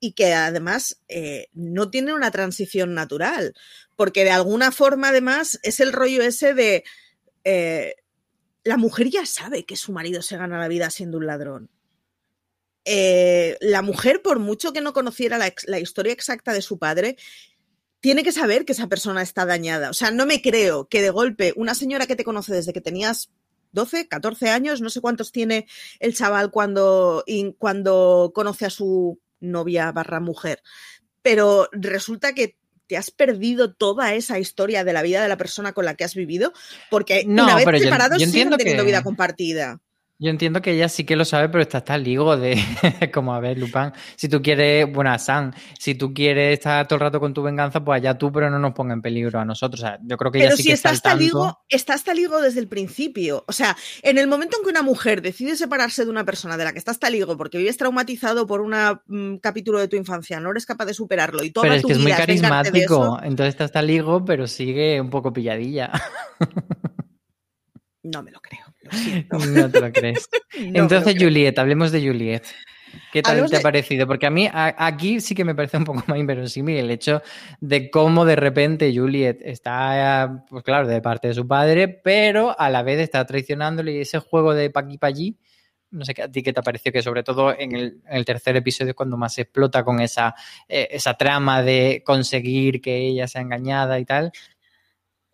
[0.01, 3.55] y que además eh, no tiene una transición natural,
[3.95, 6.83] porque de alguna forma además es el rollo ese de
[7.45, 7.95] eh,
[8.65, 11.69] la mujer ya sabe que su marido se gana la vida siendo un ladrón.
[12.83, 17.15] Eh, la mujer, por mucho que no conociera la, la historia exacta de su padre,
[18.01, 19.91] tiene que saber que esa persona está dañada.
[19.91, 22.81] O sea, no me creo que de golpe una señora que te conoce desde que
[22.81, 23.31] tenías
[23.71, 25.67] 12, 14 años, no sé cuántos tiene
[25.99, 27.23] el chaval cuando,
[27.59, 30.63] cuando conoce a su novia barra mujer,
[31.21, 35.73] pero resulta que te has perdido toda esa historia de la vida de la persona
[35.73, 36.53] con la que has vivido,
[36.89, 39.79] porque No, una vez separados siguen teniendo que- vida compartida.
[40.17, 42.55] Yo entiendo que ella sí que lo sabe, pero está hasta el ligo de,
[43.13, 46.95] como a ver, Lupin, si tú quieres, bueno, a Sam, si tú quieres estar todo
[46.97, 49.45] el rato con tu venganza, pues allá tú, pero no nos ponga en peligro a
[49.45, 49.81] nosotros.
[49.81, 51.23] O sea, yo creo que ella Pero sí si que está está hasta tanto.
[51.23, 53.43] ligo, está hasta ligo desde el principio.
[53.47, 56.63] O sea, en el momento en que una mujer decide separarse de una persona de
[56.63, 60.65] la que está hasta porque vives traumatizado por un capítulo de tu infancia, no eres
[60.65, 63.65] capaz de superarlo y toda Pero es tu que es muy vida carismático, entonces está
[63.65, 65.91] hasta el ligo, pero sigue un poco pilladilla.
[68.03, 68.64] no me lo creo.
[69.31, 70.29] No te lo crees.
[70.59, 71.15] No Entonces.
[71.19, 72.43] Juliet, hablemos de Juliet.
[73.11, 74.07] ¿Qué tal Hablemos te ha parecido?
[74.07, 77.21] Porque a mí a- aquí sí que me parece un poco más inverosímil el hecho
[77.59, 82.69] de cómo de repente Juliet está, pues claro, de parte de su padre, pero a
[82.69, 85.37] la vez está traicionándole y ese juego de pa' aquí pa' allí.
[85.91, 88.23] No sé qué- a ti qué te pareció, que sobre todo en el, en el
[88.23, 90.33] tercer episodio es cuando más se explota con esa,
[90.69, 94.31] eh, esa trama de conseguir que ella sea engañada y tal.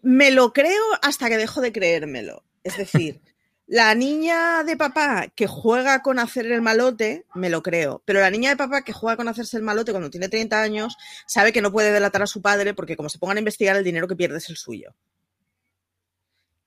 [0.01, 2.43] Me lo creo hasta que dejo de creérmelo.
[2.63, 3.21] Es decir,
[3.71, 8.03] la niña de papá que juega con hacer el malote, me lo creo.
[8.03, 10.97] Pero la niña de papá que juega con hacerse el malote cuando tiene 30 años,
[11.25, 13.85] sabe que no puede delatar a su padre porque como se pongan a investigar el
[13.85, 14.93] dinero que pierde es el suyo.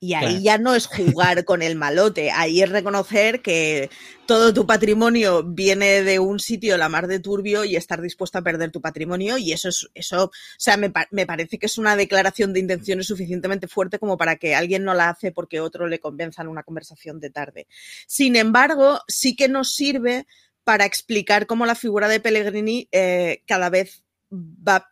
[0.05, 0.41] Y ahí Claro.
[0.43, 3.89] ya no es jugar con el malote, ahí es reconocer que
[4.27, 8.43] todo tu patrimonio viene de un sitio la mar de turbio y estar dispuesto a
[8.43, 11.97] perder tu patrimonio y eso es eso, o sea, me, me parece que es una
[11.97, 16.01] declaración de intenciones suficientemente fuerte como para que alguien no la hace porque otro le
[16.01, 17.67] convenza en una conversación de tarde.
[18.07, 20.27] Sin embargo, sí que nos sirve
[20.65, 24.91] para explicar cómo la figura de Pellegrini eh, cada vez va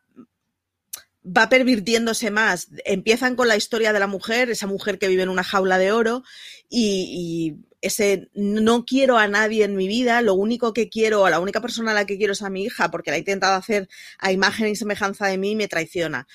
[1.25, 2.69] va pervirtiéndose más.
[2.85, 5.93] Empiezan con la historia de la mujer, esa mujer que vive en una jaula de
[5.93, 6.23] oro
[6.69, 11.41] y, ese no quiero a nadie en mi vida, lo único que quiero, a la
[11.41, 13.89] única persona a la que quiero es a mi hija porque la he intentado hacer
[14.19, 16.29] a imagen y semejanza de mí y me traiciona.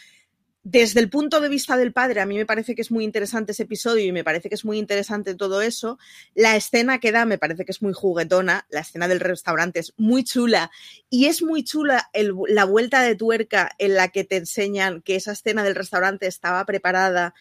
[0.69, 3.53] Desde el punto de vista del padre, a mí me parece que es muy interesante
[3.53, 5.97] ese episodio y me parece que es muy interesante todo eso.
[6.35, 9.93] La escena que da me parece que es muy juguetona, la escena del restaurante es
[9.95, 10.69] muy chula
[11.09, 12.09] y es muy chula
[12.49, 16.65] la vuelta de tuerca en la que te enseñan que esa escena del restaurante estaba
[16.65, 17.33] preparada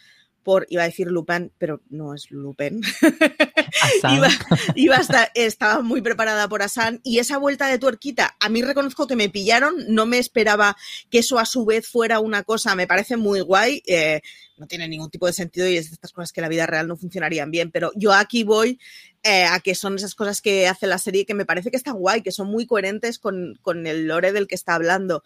[0.47, 2.81] por, iba a decir Lupin, pero no es Lupin.
[4.77, 5.01] Iba,
[5.35, 9.29] estaba muy preparada por Asan y esa vuelta de tuerquita, a mí reconozco que me
[9.29, 10.77] pillaron, no me esperaba
[11.11, 14.21] que eso a su vez fuera una cosa, me parece muy guay, eh,
[14.57, 16.67] no tiene ningún tipo de sentido y es de estas cosas que en la vida
[16.67, 18.79] real no funcionarían bien, pero yo aquí voy
[19.25, 21.97] eh, a que son esas cosas que hace la serie que me parece que están
[21.97, 25.25] guay, que son muy coherentes con, con el lore del que está hablando.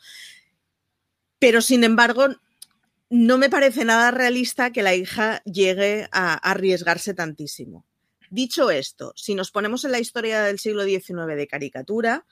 [1.39, 2.29] Pero sin embargo,
[3.11, 7.85] no me parece nada realista que la hija llegue a arriesgarse tantísimo.
[8.31, 12.25] Dicho esto, si nos ponemos en la historia del siglo XIX de caricatura,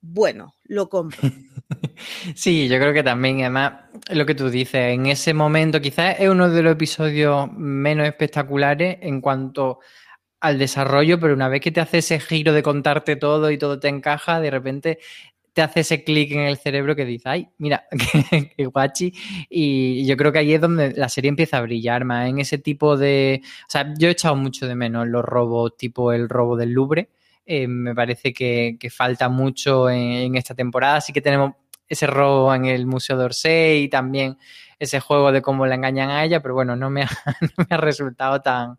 [0.00, 1.20] bueno, lo compro.
[2.34, 6.28] Sí, yo creo que también, además, lo que tú dices, en ese momento quizás es
[6.28, 9.78] uno de los episodios menos espectaculares en cuanto
[10.40, 13.78] al desarrollo, pero una vez que te hace ese giro de contarte todo y todo
[13.78, 14.98] te encaja, de repente
[15.52, 17.86] te hace ese clic en el cerebro que dice, ay, mira,
[18.56, 19.12] qué, guachi.
[19.50, 22.58] Y yo creo que ahí es donde la serie empieza a brillar más, en ese
[22.58, 23.42] tipo de...
[23.66, 27.10] O sea, yo he echado mucho de menos los robos tipo el robo del Louvre.
[27.44, 31.00] Eh, me parece que, falta mucho en, esta temporada.
[31.00, 31.52] Sí que tenemos
[31.88, 34.38] ese robo en el Museo d'Orsay y también
[34.78, 37.08] ese juego de cómo la engañan a ella, pero bueno, no me ha,
[37.40, 38.76] no me ha resultado tan,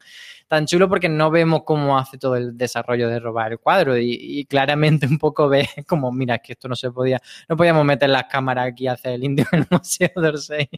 [0.54, 4.46] tan chulo porque no vemos cómo hace todo el desarrollo de robar el cuadro y,
[4.46, 8.26] claramente un poco ves como, mira, que esto no se podía, no podíamos meter las
[8.26, 10.70] cámaras aquí a hacer el indio en el Museo d'Orsay.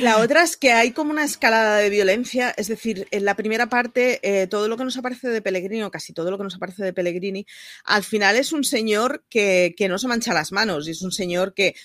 [0.00, 3.68] La otra es que hay como una escalada de violencia, es decir, en la primera
[3.68, 6.56] parte, eh, todo lo que nos aparece de Pellegrini, o casi todo lo que nos
[6.56, 7.46] aparece de Pellegrini,
[7.84, 11.12] al final es un señor que, que no se mancha las manos, y es un
[11.12, 11.76] señor que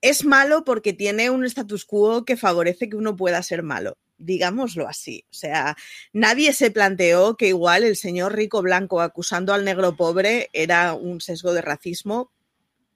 [0.00, 4.88] es malo porque tiene un status quo que favorece que uno pueda ser malo, digámoslo
[4.88, 5.24] así.
[5.30, 5.76] O sea,
[6.12, 11.20] nadie se planteó que igual el señor rico blanco acusando al negro pobre era un
[11.20, 12.32] sesgo de racismo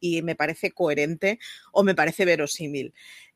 [0.00, 1.38] y me parece coherente
[1.72, 2.94] o me parece verosímil.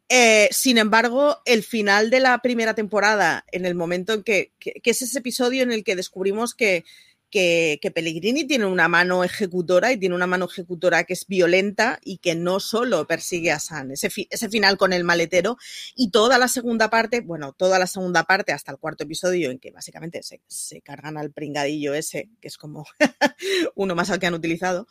[0.08, 4.72] Eh, sin embargo, el final de la primera temporada, en el momento en que, que,
[4.72, 6.84] que es ese episodio en el que descubrimos que,
[7.30, 12.18] que, Pellegrini tiene una mano ejecutora y tiene una mano ejecutora que es violenta y
[12.18, 15.56] que no solo persigue a San, ese, ese final con el maletero
[15.94, 19.58] y toda la segunda parte, bueno, toda la segunda parte hasta el cuarto episodio en
[19.58, 22.86] que básicamente se, se cargan al pringadillo ese, que es como
[23.74, 24.86] uno más al que han utilizado,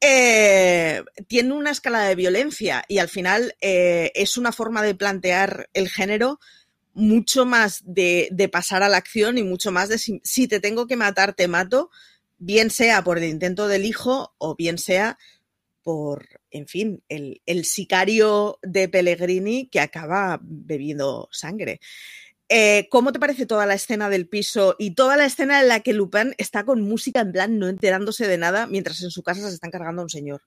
[0.00, 5.68] eh, tiene una escala de violencia y al final eh, es una forma de plantear
[5.74, 6.40] el género
[6.94, 10.96] mucho más de, pasar a la acción y mucho más de si, te tengo que
[10.96, 11.90] matar, te mato,
[12.38, 15.18] bien sea por el intento del hijo o bien sea
[15.82, 21.80] por, en fin, el, el sicario de Pellegrini que acaba bebiendo sangre.
[22.54, 25.80] Eh, ¿Cómo te parece toda la escena del piso y toda la escena en la
[25.80, 29.48] que Lupin está con música en plan no enterándose de nada mientras en su casa
[29.48, 30.42] se están cargando a un señor?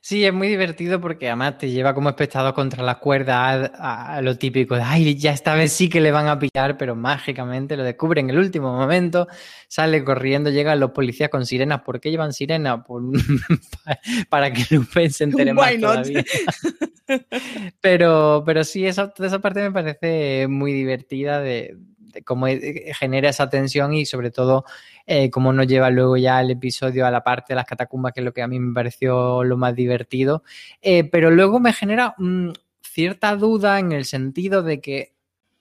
[0.00, 4.22] Sí, es muy divertido porque además te lleva como espectador contra las cuerdas a, a,
[4.22, 7.76] lo típico de, ay, ya esta vez sí que le van a pillar, pero mágicamente
[7.76, 9.26] lo descubre en el último momento,
[9.66, 11.82] sale corriendo, llegan los policías con sirenas.
[11.82, 12.84] ¿Por qué llevan sirenas?
[12.86, 13.02] Por,
[14.28, 16.24] para que Lupin se entere más todavía.
[17.80, 21.76] pero, pero sí, esa, esa parte me parece muy divertida de,
[22.24, 24.64] cómo eh, genera esa tensión y sobre todo
[25.06, 28.20] eh, cómo nos lleva luego ya el episodio a la parte de las catacumbas, que
[28.20, 30.42] es lo que a mí me pareció lo más divertido.
[30.82, 32.50] Eh, pero luego me genera mm,
[32.82, 35.14] cierta duda en el sentido de que,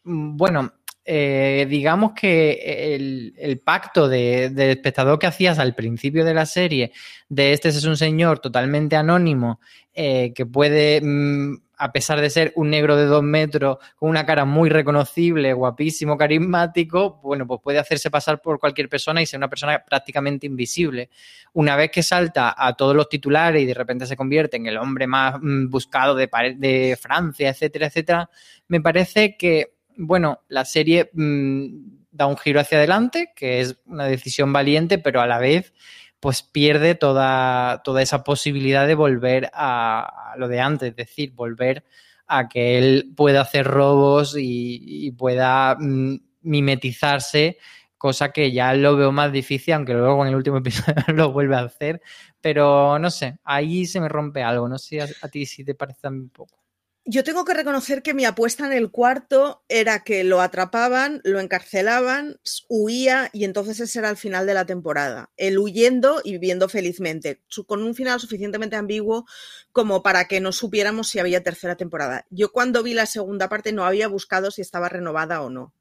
[0.03, 0.73] mm, bueno,
[1.07, 6.93] eh, digamos que el, pacto de, del espectador que hacías al principio de la serie,
[7.29, 9.59] de este es un señor totalmente anónimo,
[9.93, 14.25] eh, que puede, mm, a pesar de ser un negro de dos metros, con una
[14.25, 19.37] cara muy reconocible, guapísimo, carismático, bueno, pues puede hacerse pasar por cualquier persona y ser
[19.37, 21.09] una persona prácticamente invisible.
[21.53, 24.77] Una vez que salta a todos los titulares y de repente se convierte en el
[24.77, 28.29] hombre más mm, buscado de, Francia, etcétera, etcétera,
[28.67, 31.67] me parece que bueno, la serie mmm,
[32.11, 35.73] da un giro hacia adelante, que es una decisión valiente, pero a la vez
[36.19, 41.83] pues pierde toda, toda esa posibilidad de volver a, lo de antes, es decir, volver
[42.27, 47.57] a que él pueda hacer robos y, y pueda mmm, mimetizarse,
[47.97, 51.55] cosa que ya lo veo más difícil, aunque luego en el último episodio lo vuelve
[51.55, 52.01] a hacer,
[52.41, 55.75] pero no sé, ahí se me rompe algo, no sé a, a ti si te
[55.75, 56.64] parece un poco.
[57.07, 61.39] Yo tengo que reconocer que mi apuesta en el cuarto era que lo atrapaban, lo
[61.39, 65.29] encarcelaban, huía y entonces ese era el final de la temporada.
[65.37, 69.27] Él huyendo y viviendo felizmente, con un final suficientemente ambiguo
[69.71, 72.25] como para que no supiéramos si había tercera temporada.
[72.31, 75.75] Yo cuando vi la segunda parte no había buscado si estaba renovada o no.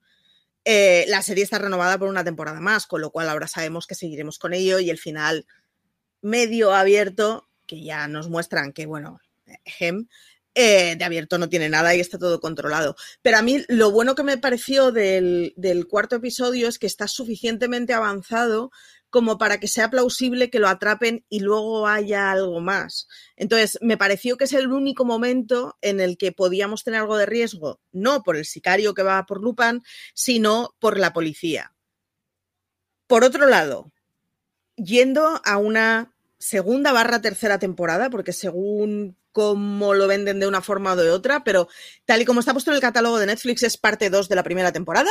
[0.66, 3.95] Eh, la serie está renovada por una temporada más, con lo cual ahora sabemos que
[3.95, 5.47] seguiremos con ello y el final
[6.20, 9.20] medio abierto, que ya nos muestran que, bueno,
[9.79, 10.07] Hem,
[10.55, 12.97] eh, de abierto no tiene nada y está todo controlado.
[13.23, 17.09] Pero a mí lo bueno que me pareció del, del, cuarto episodio es que está
[17.09, 18.71] suficientemente avanzado
[19.15, 23.07] como para que sea plausible que lo atrapen y luego haya algo más.
[23.37, 27.27] Entonces, me pareció que es el único momento en el que podíamos tener algo de
[27.27, 29.83] riesgo, no por el sicario que va por Lupin,
[30.15, 31.77] sino por la policía.
[33.07, 33.93] Por otro lado,
[34.75, 40.93] yendo a una segunda barra tercera temporada, porque según cómo lo venden de una forma
[40.93, 41.68] o de otra, pero
[42.07, 44.45] tal y como está puesto en el catálogo de Netflix es parte 2 de la
[44.45, 45.11] primera temporada.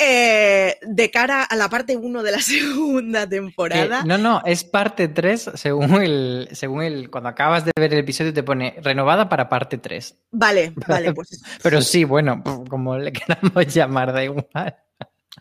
[0.00, 4.00] Eh, de cara a la parte 1 de la segunda temporada.
[4.00, 7.10] Eh, no, no, es parte 3 según el, según el.
[7.10, 10.14] Cuando acabas de ver el episodio te pone renovada para parte 3.
[10.30, 11.42] Vale, vale, pues.
[11.62, 14.76] Pero sí, bueno, como le queramos llamar, da igual.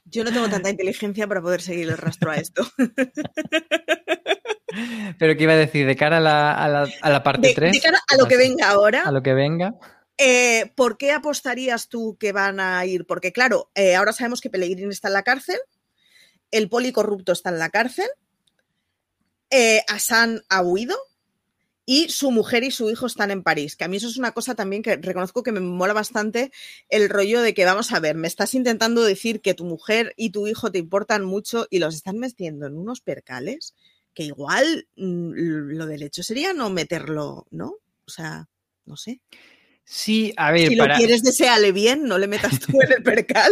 [0.05, 2.65] Yo no tengo tanta inteligencia para poder seguir el rastro a esto.
[5.17, 5.85] Pero ¿qué iba a decir?
[5.85, 7.71] ¿De cara a la, a la, a la parte de, 3?
[7.71, 9.03] De cara a lo que venga ahora.
[9.03, 9.73] A lo que venga.
[10.17, 13.05] Eh, ¿Por qué apostarías tú que van a ir?
[13.05, 15.59] Porque claro, eh, ahora sabemos que Pellegrini está en la cárcel,
[16.49, 18.07] el poli corrupto está en la cárcel,
[19.51, 20.97] eh, Hassan ha huido
[21.85, 23.75] y su mujer y su hijo están en París.
[23.75, 26.51] Que a mí eso es una cosa también que reconozco que me mola bastante
[26.89, 30.31] el rollo de que, vamos a ver, me estás intentando decir que tu mujer y
[30.31, 33.75] tu hijo te importan mucho y los están metiendo en unos percales
[34.17, 37.67] que igual mm, lo del hecho sería no meterlo, ¿no?
[37.67, 38.47] O sea,
[38.85, 39.21] no sé.
[39.83, 40.69] Sí, a ver.
[40.69, 40.95] Si para...
[40.95, 43.51] lo quieres, deseale bien, no le metas tú en el percal.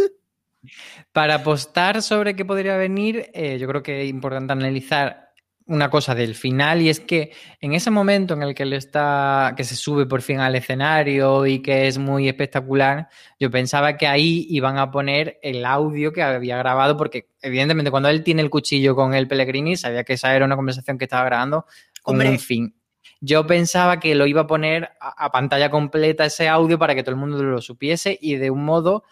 [1.11, 5.24] Para apostar sobre qué podría venir, eh, yo creo que es importante analizar
[5.67, 9.53] una cosa del final y es que en ese momento en el que él está,
[9.57, 13.09] que se sube por fin al escenario y que es muy espectacular,
[13.39, 18.09] yo pensaba que ahí iban a poner el audio que había grabado porque evidentemente cuando
[18.09, 21.25] él tiene el cuchillo con el Pellegrini sabía que esa era una conversación que estaba
[21.25, 21.65] grabando
[22.03, 22.29] con Hombre.
[22.29, 22.75] un fin.
[23.19, 27.01] Yo pensaba que lo iba a poner a, a, pantalla completa ese audio para que
[27.01, 29.03] todo el mundo lo supiese y de un modo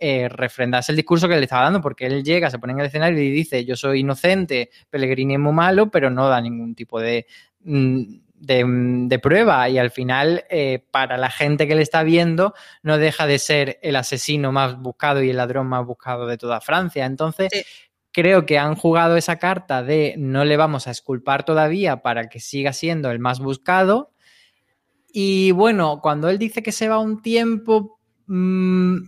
[0.00, 2.86] eh, refrendarse el discurso que le estaba dando, porque él llega, se pone en el
[2.86, 6.98] escenario y dice, yo soy inocente, Pellegrini es muy malo, pero no da ningún tipo
[6.98, 7.26] de,
[7.64, 8.02] mm,
[8.34, 8.64] de,
[9.08, 13.26] de prueba y al final, eh, para la gente que le está viendo, no deja
[13.26, 17.04] de ser el asesino más buscado y el ladrón más buscado de toda Francia.
[17.04, 17.62] Entonces, sí
[18.12, 22.40] creo que han jugado esa carta de no le vamos a esculpar todavía para que
[22.40, 24.12] siga siendo el más buscado.
[25.12, 28.98] Y bueno, cuando él dice que se va un tiempo, mmm,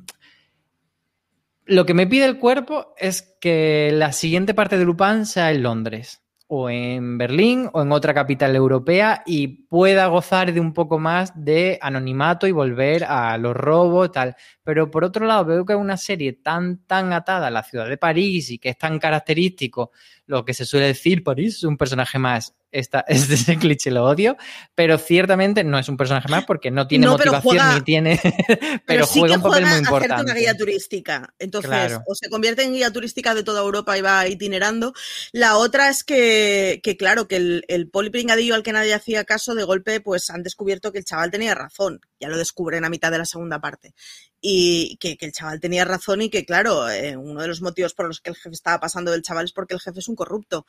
[1.66, 5.62] lo que me pide el cuerpo es que la siguiente parte de Lupin sea en
[5.62, 10.98] Londres, o en Berlín, o en otra capital europea, y pueda gozar de un poco
[10.98, 14.36] más de anonimato y volver a los robos, tal.
[14.62, 17.88] Pero por otro lado, veo que es una serie tan, tan atada a la ciudad
[17.88, 19.92] de París y que es tan característico
[20.26, 24.36] lo que se suele decir, París es un personaje más esta, este cliché lo odio,
[24.74, 28.20] pero ciertamente no es un personaje más porque no tiene No, motivación juega- ni tiene.
[28.52, 30.24] Pero, Pero sí juega que un papel juega muy a importante.
[30.24, 31.34] una guía turística.
[31.38, 32.02] Entonces, Claro.
[32.06, 34.92] o se convierte en guía turística de toda Europa y va itinerando.
[35.32, 39.54] La otra es que, que claro, que el, el polipringadillo al que nadie hacía caso,
[39.54, 42.00] de golpe, pues han descubierto que el chaval tenía razón.
[42.20, 43.94] Ya lo descubren a mitad de la segunda parte.
[44.40, 47.94] Y que, que el chaval tenía razón y que, claro, eh, uno de los motivos
[47.94, 50.16] por los que el jefe estaba pasando del chaval es porque el jefe es un
[50.16, 50.66] corrupto.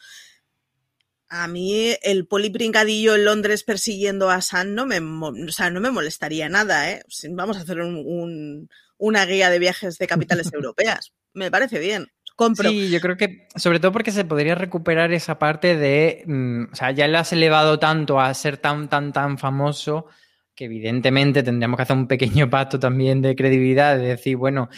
[1.29, 5.89] A mí el polipringadillo en Londres persiguiendo a San no me, o sea, no me
[5.91, 7.03] molestaría nada, ¿eh?
[7.31, 11.13] Vamos a hacer un- un- una guía de viajes de capitales europeas.
[11.33, 12.07] Me parece bien.
[12.35, 12.69] Compro.
[12.69, 16.75] Sí, yo creo que, sobre todo porque se podría recuperar esa parte de, mm, o
[16.75, 20.07] sea, ya le has elevado tanto a ser tan, tan, tan famoso
[20.55, 24.69] que evidentemente tendríamos que hacer un pequeño pacto también de credibilidad, de decir, bueno,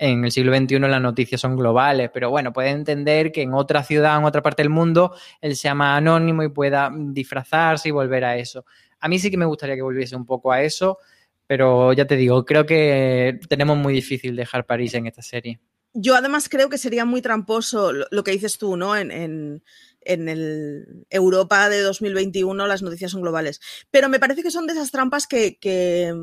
[0.00, 3.84] en el siglo XXI las noticias son globales, pero bueno, puede entender que en otra
[3.84, 8.24] ciudad, en otra parte del mundo, él sea más anónimo y pueda disfrazarse y volver
[8.24, 8.64] a eso.
[9.00, 10.98] A mí sí que me gustaría que volviese un poco a eso,
[11.46, 15.60] pero ya te digo, creo que tenemos muy difícil dejar París en esta serie.
[15.92, 18.96] Yo además creo que sería muy tramposo lo que dices tú, ¿no?
[18.96, 19.62] En, en-
[20.02, 23.60] en el Europa de 2021 las noticias son globales.
[23.90, 26.14] Pero me parece que son de esas trampas que, que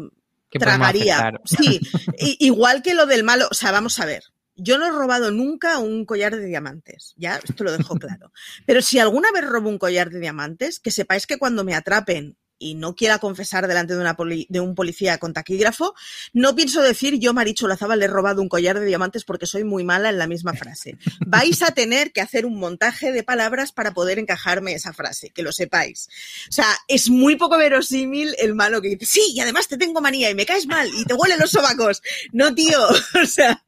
[0.49, 1.31] Que tragaría.
[1.45, 1.79] Sí,
[2.39, 3.47] igual que lo del malo.
[3.51, 4.23] O sea, vamos a ver.
[4.55, 8.31] Yo no he robado nunca un collar de diamantes, ya, esto lo dejo claro.
[8.65, 12.37] Pero si alguna vez robo un collar de diamantes, que sepáis que cuando me atrapen
[12.59, 15.93] y no quiera confesar delante de, una poli- de un policía con taquígrafo,
[16.33, 19.63] no pienso decir yo, Maricho Lazábal, le he robado un collar de diamantes porque soy
[19.63, 20.97] muy mala en la misma frase.
[21.25, 25.43] Vais a tener que hacer un montaje de palabras para poder encajarme esa frase, que
[25.43, 26.07] lo sepáis.
[26.49, 30.01] O sea, es muy poco verosímil el malo que dice, sí, y además te tengo
[30.01, 32.01] manía y me caes mal y te huelen los sobacos.
[32.31, 32.79] No, tío,
[33.21, 33.63] o sea...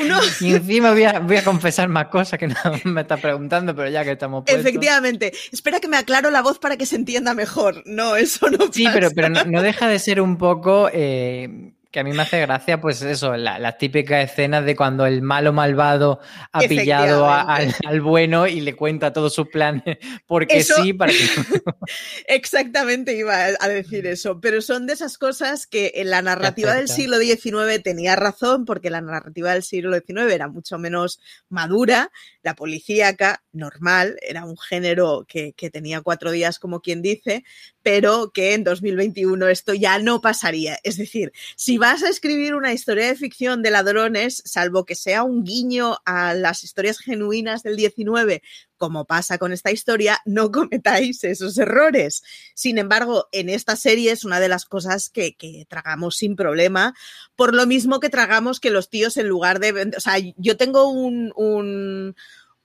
[0.00, 3.74] Uno, Y encima voy a, voy a confesar más cosas que no me está preguntando,
[3.74, 4.60] pero ya que estamos puestos.
[4.60, 7.82] efectivamente, espera que me aclaro la voz para que se entienda mejor.
[7.86, 8.94] No, eso no Sí, pasa.
[8.94, 12.40] pero, pero no, no deja de ser un poco eh, que a mí me hace
[12.40, 16.20] gracia, pues eso, la- las típicas escenas de cuando el malo malvado
[16.50, 17.42] ha pillado a-
[17.86, 21.18] al, bueno y le cuenta todos sus planes porque Eso- sí, para que...
[22.26, 26.88] Exactamente iba a decir eso, pero son de esas cosas que en la narrativa del
[26.88, 32.10] siglo XIX tenía razón, porque la narrativa del siglo XIX era mucho menos madura,
[32.42, 37.44] la policíaca, normal, era un género que, que tenía cuatro días, como quien dice,
[37.82, 40.78] pero que en 2021 esto ya no pasaría.
[40.84, 45.24] Es decir, si vas a escribir una historia de ficción de ladrones, salvo que sea
[45.24, 48.40] un guiño a las historias genuinas del 19,
[48.76, 52.22] como pasa con esta historia, no cometáis esos errores.
[52.54, 56.94] Sin embargo, en esta serie es una de las cosas que, que tragamos sin problema,
[57.34, 59.90] por lo mismo que tragamos que los tíos en lugar de...
[59.96, 61.32] O sea, yo tengo un...
[61.34, 62.14] un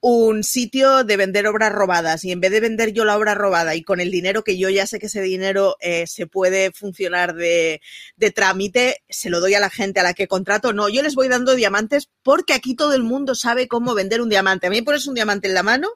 [0.00, 3.74] un sitio de vender obras robadas y en vez de vender yo la obra robada
[3.74, 7.34] y con el dinero que yo ya sé que ese dinero eh, se puede funcionar
[7.34, 7.80] de,
[8.16, 10.72] de trámite, se lo doy a la gente a la que contrato.
[10.72, 14.28] No, yo les voy dando diamantes porque aquí todo el mundo sabe cómo vender un
[14.28, 14.68] diamante.
[14.68, 15.88] A mí me pones un diamante en la mano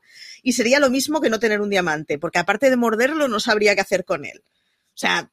[0.42, 3.76] y sería lo mismo que no tener un diamante, porque aparte de morderlo no sabría
[3.76, 4.42] qué hacer con él.
[4.94, 5.30] O sea,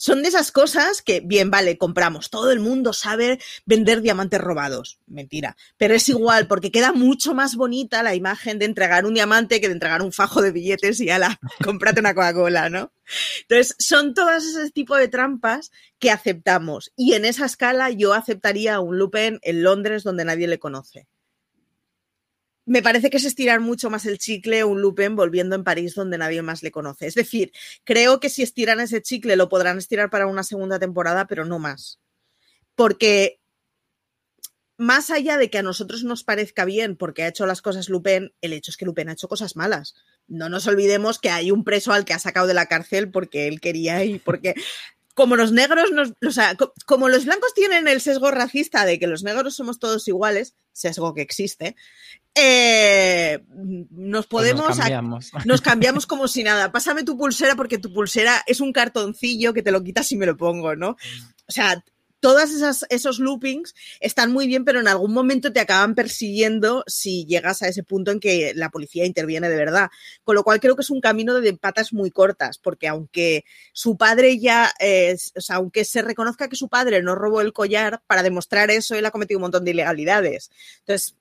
[0.00, 2.30] son de esas cosas que, bien, vale, compramos.
[2.30, 4.98] Todo el mundo sabe vender diamantes robados.
[5.06, 5.58] Mentira.
[5.76, 9.68] Pero es igual, porque queda mucho más bonita la imagen de entregar un diamante que
[9.68, 12.94] de entregar un fajo de billetes y ala, cómprate una Coca-Cola, ¿no?
[13.42, 16.92] Entonces, son todas ese tipo de trampas que aceptamos.
[16.96, 21.08] Y en esa escala yo aceptaría un Lupin en Londres donde nadie le conoce.
[22.70, 26.18] Me parece que es estirar mucho más el chicle un Lupin volviendo en París donde
[26.18, 27.08] nadie más le conoce.
[27.08, 27.50] Es decir,
[27.82, 31.58] creo que si estiran ese chicle lo podrán estirar para una segunda temporada, pero no
[31.58, 31.98] más.
[32.76, 33.40] Porque
[34.78, 38.32] más allá de que a nosotros nos parezca bien porque ha hecho las cosas Lupin,
[38.40, 39.96] el hecho es que Lupin ha hecho cosas malas.
[40.28, 43.48] No nos olvidemos que hay un preso al que ha sacado de la cárcel porque
[43.48, 44.54] él quería y porque
[45.20, 48.98] como los negros, nos, o sea, co- como los blancos tienen el sesgo racista de
[48.98, 51.76] que los negros somos todos iguales, sesgo que existe,
[52.34, 53.38] eh,
[53.90, 55.30] nos Pues podemos nos cambiamos.
[55.44, 56.72] nos cambiamos como si nada.
[56.72, 60.24] Pásame tu pulsera porque tu pulsera es un cartoncillo que te lo quitas y me
[60.26, 60.90] lo pongo, ¿no?
[60.90, 61.84] O sea,
[62.20, 67.26] todas esas esos loopings están muy bien, pero en algún momento te acaban persiguiendo si
[67.26, 69.90] llegas a ese punto en que la policía interviene de verdad.
[70.24, 73.96] Con lo cual creo que es un camino de patas muy cortas, porque aunque su
[73.96, 78.02] padre ya, eh, o sea, aunque se reconozca que su padre no robó el collar,
[78.06, 80.50] para demostrar eso él ha cometido un montón de ilegalidades.
[80.80, 81.16] Entonces,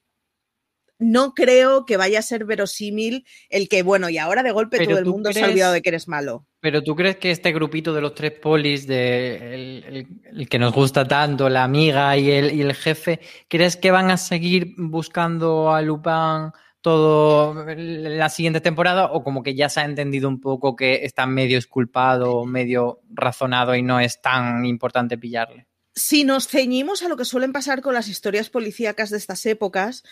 [0.99, 4.99] no creo que vaya a ser verosímil el que, bueno, y ahora de golpe todo
[4.99, 6.45] el mundo se ha olvidado de que eres malo.
[6.61, 10.07] Pero tú crees que este grupito de los tres polis, de el, el-
[10.39, 14.11] el que nos gusta tanto, la amiga y el, y el jefe, ¿crees que van
[14.11, 19.85] a seguir buscando a Lupin todo la siguiente temporada o como que ya se ha
[19.85, 25.65] entendido un poco que está medio esculpado, medio razonado y no es tan importante pillarle.
[25.95, 30.03] Si nos ceñimos a lo que suelen pasar con las historias policíacas de estas épocas,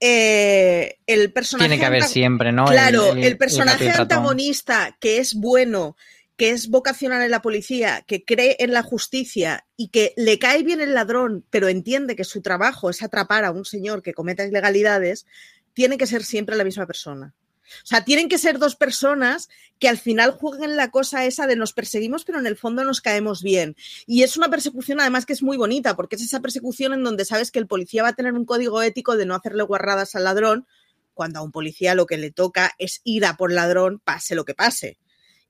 [0.00, 1.68] eh, el personaje.
[1.68, 2.66] Tiene que haber siempre, ¿no?
[2.66, 5.96] Claro, el, personaje antagonista que es bueno,
[6.36, 10.62] que es vocacional en la policía, que cree en la justicia y que le cae
[10.62, 14.44] bien el ladrón, pero entiende que su trabajo es atrapar a un señor que cometa
[14.44, 15.26] ilegalidades,
[15.74, 17.34] tiene que ser siempre la misma persona.
[17.82, 19.48] O sea, tienen que ser dos personas
[19.78, 23.00] que al final jueguen la cosa esa de nos perseguimos, pero en el fondo nos
[23.00, 23.76] caemos bien.
[24.06, 27.24] Y es una persecución además que es muy bonita, porque es esa persecución en donde
[27.24, 30.24] sabes que el policía va a tener un código ético de no hacerle guarradas al
[30.24, 30.66] ladrón,
[31.14, 34.44] cuando a un policía lo que le toca es ir a por ladrón, pase lo
[34.44, 34.98] que pase.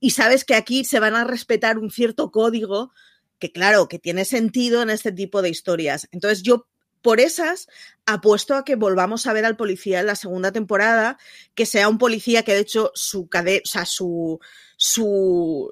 [0.00, 2.92] Y sabes que aquí se van a respetar un cierto código
[3.38, 6.08] que claro, que tiene sentido en este tipo de historias.
[6.12, 6.66] Entonces yo
[7.02, 7.68] por esas
[8.06, 11.18] apuesto a que volvamos a ver al policía en la segunda temporada,
[11.54, 14.40] que sea un policía que de hecho su o sea, su,
[14.76, 15.70] su,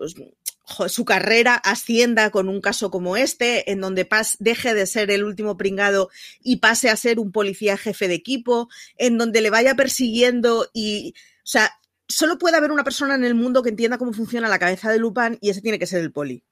[0.89, 4.07] su carrera ascienda con un caso como este, en donde
[4.39, 6.11] deje de ser el último pringado
[6.43, 8.69] y pase a ser un policía jefe de equipo,
[8.99, 11.73] en donde le vaya persiguiendo y, o sea,
[12.09, 14.99] solo puede haber una persona en el mundo que entienda cómo funciona la cabeza de
[14.99, 16.45] Lupin y ese tiene que ser el poli.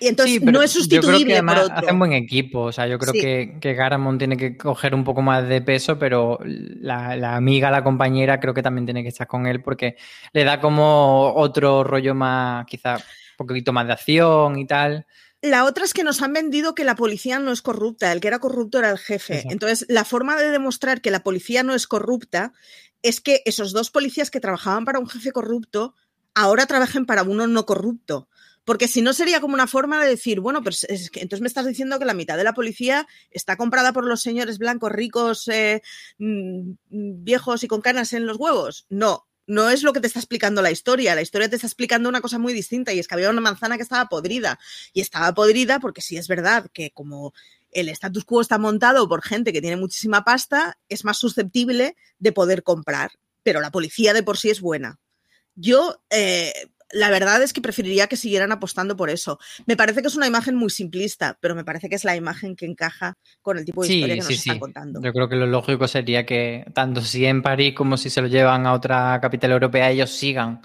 [0.00, 1.76] Y entonces no es sustituible yo creo que por otro.
[1.76, 2.60] Hacen buen equipo.
[2.62, 5.98] O sea, yo creo que, que Garamond tiene que coger un poco más de peso,
[5.98, 9.96] pero la, la, amiga, la compañera, creo que también tiene que estar con él porque
[10.32, 15.06] le da como otro rollo más, quizá un poquito más de acción y tal.
[15.42, 18.28] La otra es que nos han vendido que la policía no es corrupta, el que
[18.28, 19.34] era corrupto era el jefe.
[19.34, 19.52] Exacto.
[19.52, 22.52] Entonces, la forma de demostrar que la policía no es corrupta
[23.02, 25.94] es que esos dos policías que trabajaban para un jefe corrupto
[26.34, 28.28] ahora trabajen para uno no corrupto.
[28.64, 31.48] Porque si no sería como una forma de decir, bueno, pues es que entonces me
[31.48, 35.48] estás diciendo que la mitad de la policía está comprada por los señores blancos, ricos,
[35.48, 35.82] eh,
[36.18, 38.86] viejos y con canas en los huevos.
[38.88, 41.14] No, no es lo que te está explicando la historia.
[41.14, 43.76] La historia te está explicando una cosa muy distinta y es que había una manzana
[43.76, 44.58] que estaba podrida.
[44.92, 47.34] Y estaba podrida porque sí es verdad que como
[47.72, 52.32] el status quo está montado por gente que tiene muchísima pasta, es más susceptible de
[52.32, 53.12] poder comprar.
[53.42, 55.00] Pero la policía de por sí es buena.
[55.54, 59.38] Yo, eh, la verdad es que preferiría que siguieran apostando por eso.
[59.66, 62.54] Me parece que es una imagen muy simplista, pero me parece que es la imagen
[62.54, 64.60] que encaja con el tipo de sí, historia que sí, nos están sí.
[64.60, 65.00] contando.
[65.02, 68.28] Yo creo que lo lógico sería que tanto si en París como si se lo
[68.28, 70.60] llevan a otra capital europea, ellos sigan.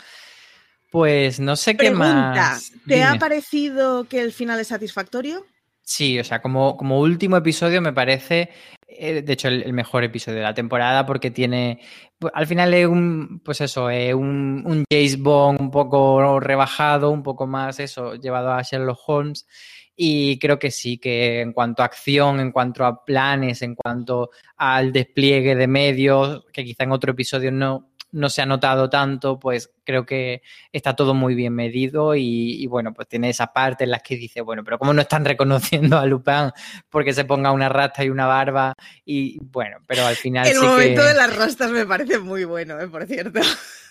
[0.91, 2.71] Pues no sé Pregunta, qué más.
[2.88, 3.03] ¿te Dime.
[3.03, 5.45] ha parecido que el final es satisfactorio?
[5.89, 8.49] Sí, o sea, como, como último episodio me parece,
[8.89, 11.79] eh, de hecho, el, mejor episodio de la temporada porque tiene,
[12.19, 17.09] pues, al final es un, pues eso, eh, un, un James Bond un poco rebajado,
[17.09, 19.47] un poco más eso, llevado a Sherlock Holmes.
[19.95, 24.31] Y creo que sí, que en cuanto a acción, en cuanto a planes, en cuanto
[24.57, 29.39] al despliegue de medios, que quizá en otro episodio no, no se ha notado tanto,
[29.39, 30.41] pues creo que
[30.72, 34.16] está todo muy bien medido y, y, bueno, pues tiene esa parte en la que
[34.16, 36.51] dice, bueno, pero ¿cómo no están reconociendo a Lupin
[36.89, 38.74] porque se ponga una rasta y una barba?
[39.05, 41.08] Y bueno, pero al final El sí momento que...
[41.08, 42.88] de las rastas me parece muy bueno, ¿eh?
[42.88, 43.39] por cierto.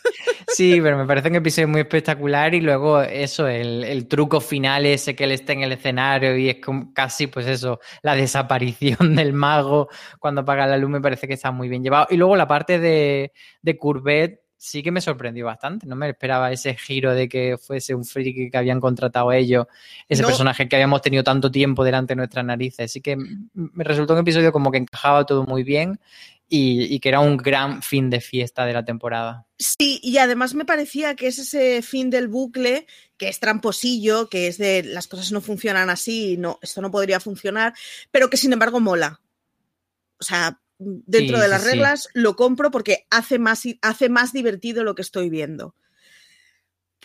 [0.49, 4.87] Sí, pero me parece un episodio muy espectacular y luego eso, el, el, truco final
[4.87, 9.17] ese que él está en el escenario y es como casi pues eso, la desaparición
[9.17, 9.89] del mago
[10.19, 12.07] cuando apaga la luz me parece que está muy bien llevado.
[12.11, 15.87] Y luego la parte de, de Courbet sí que me sorprendió bastante.
[15.87, 19.67] No me esperaba ese giro de que fuese un friki que habían contratado ellos,
[20.09, 20.29] ese no.
[20.29, 22.91] personaje que habíamos tenido tanto tiempo delante de nuestras narices.
[22.91, 26.01] Así que me resultó un episodio como que encajaba todo muy bien
[26.49, 29.47] y, y, que era un gran fin de fiesta de la temporada.
[29.59, 32.87] Sí, y además me parecía que es ese fin del bucle
[33.17, 37.21] que es tramposillo, que es de las cosas no funcionan así, no, esto no podría
[37.21, 37.75] funcionar,
[38.11, 39.21] pero que sin embargo mola.
[40.19, 41.73] O sea, dentro Sí, de las sí, sí.
[41.73, 45.75] reglas lo compro porque hace más, hace más divertido lo que estoy viendo.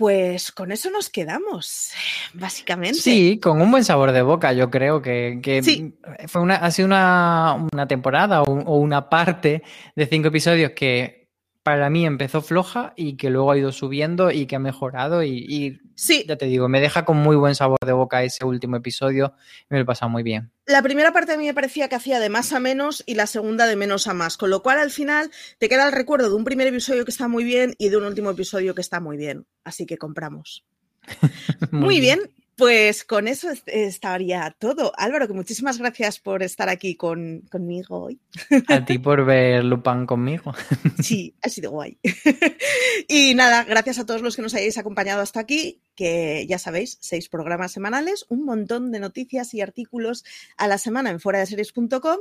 [0.02, 1.92] Pues con eso nos quedamos,
[2.34, 2.98] básicamente.
[2.98, 5.94] Sí, con un buen sabor de boca, yo creo que, que Sí.
[6.28, 9.62] fue una, ha sido una, una temporada o, o una parte
[9.96, 11.21] de cinco episodios que
[11.64, 15.46] para mí empezó floja y que luego ha ido subiendo y que ha mejorado y,
[15.48, 18.76] y Sí, ya te digo, me deja con muy buen sabor de boca ese último
[18.76, 19.36] episodio
[19.70, 20.52] me lo he pasado muy bien.
[20.66, 23.28] la primera parte a mí me parecía que hacía de más a menos y la
[23.28, 26.36] segunda de menos a más, con lo cual al final te queda el recuerdo de
[26.36, 29.18] un primer episodio que está muy bien y de un último episodio que está muy
[29.18, 29.46] bien.
[29.64, 30.66] Así que compramos.
[31.72, 32.20] Muy, bien.
[32.62, 34.94] Pues con eso est- estaría todo.
[34.96, 38.20] Álvaro, que muchísimas gracias por estar aquí con, conmigo hoy.
[38.68, 40.54] A ti por ver Lupin conmigo.
[41.02, 41.98] Sí, ha sido guay.
[43.08, 47.00] y nada, gracias a todos los que nos hayáis acompañado hasta aquí, que ya sabéis,
[47.02, 50.24] seis programas semanales, un montón de noticias y artículos
[50.56, 52.20] a la semana en fuera de series.com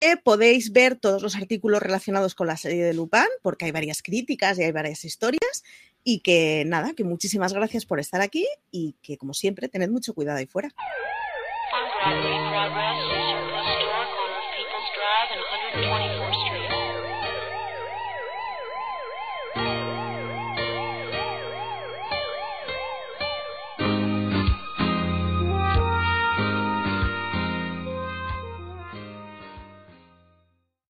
[0.00, 4.02] que podéis ver todos los artículos relacionados con la serie de Lupin, porque hay varias
[4.02, 5.64] críticas y hay varias historias.
[6.08, 10.14] Y que nada, que muchísimas gracias por estar aquí y que como siempre, tened mucho
[10.14, 10.72] cuidado ahí fuera.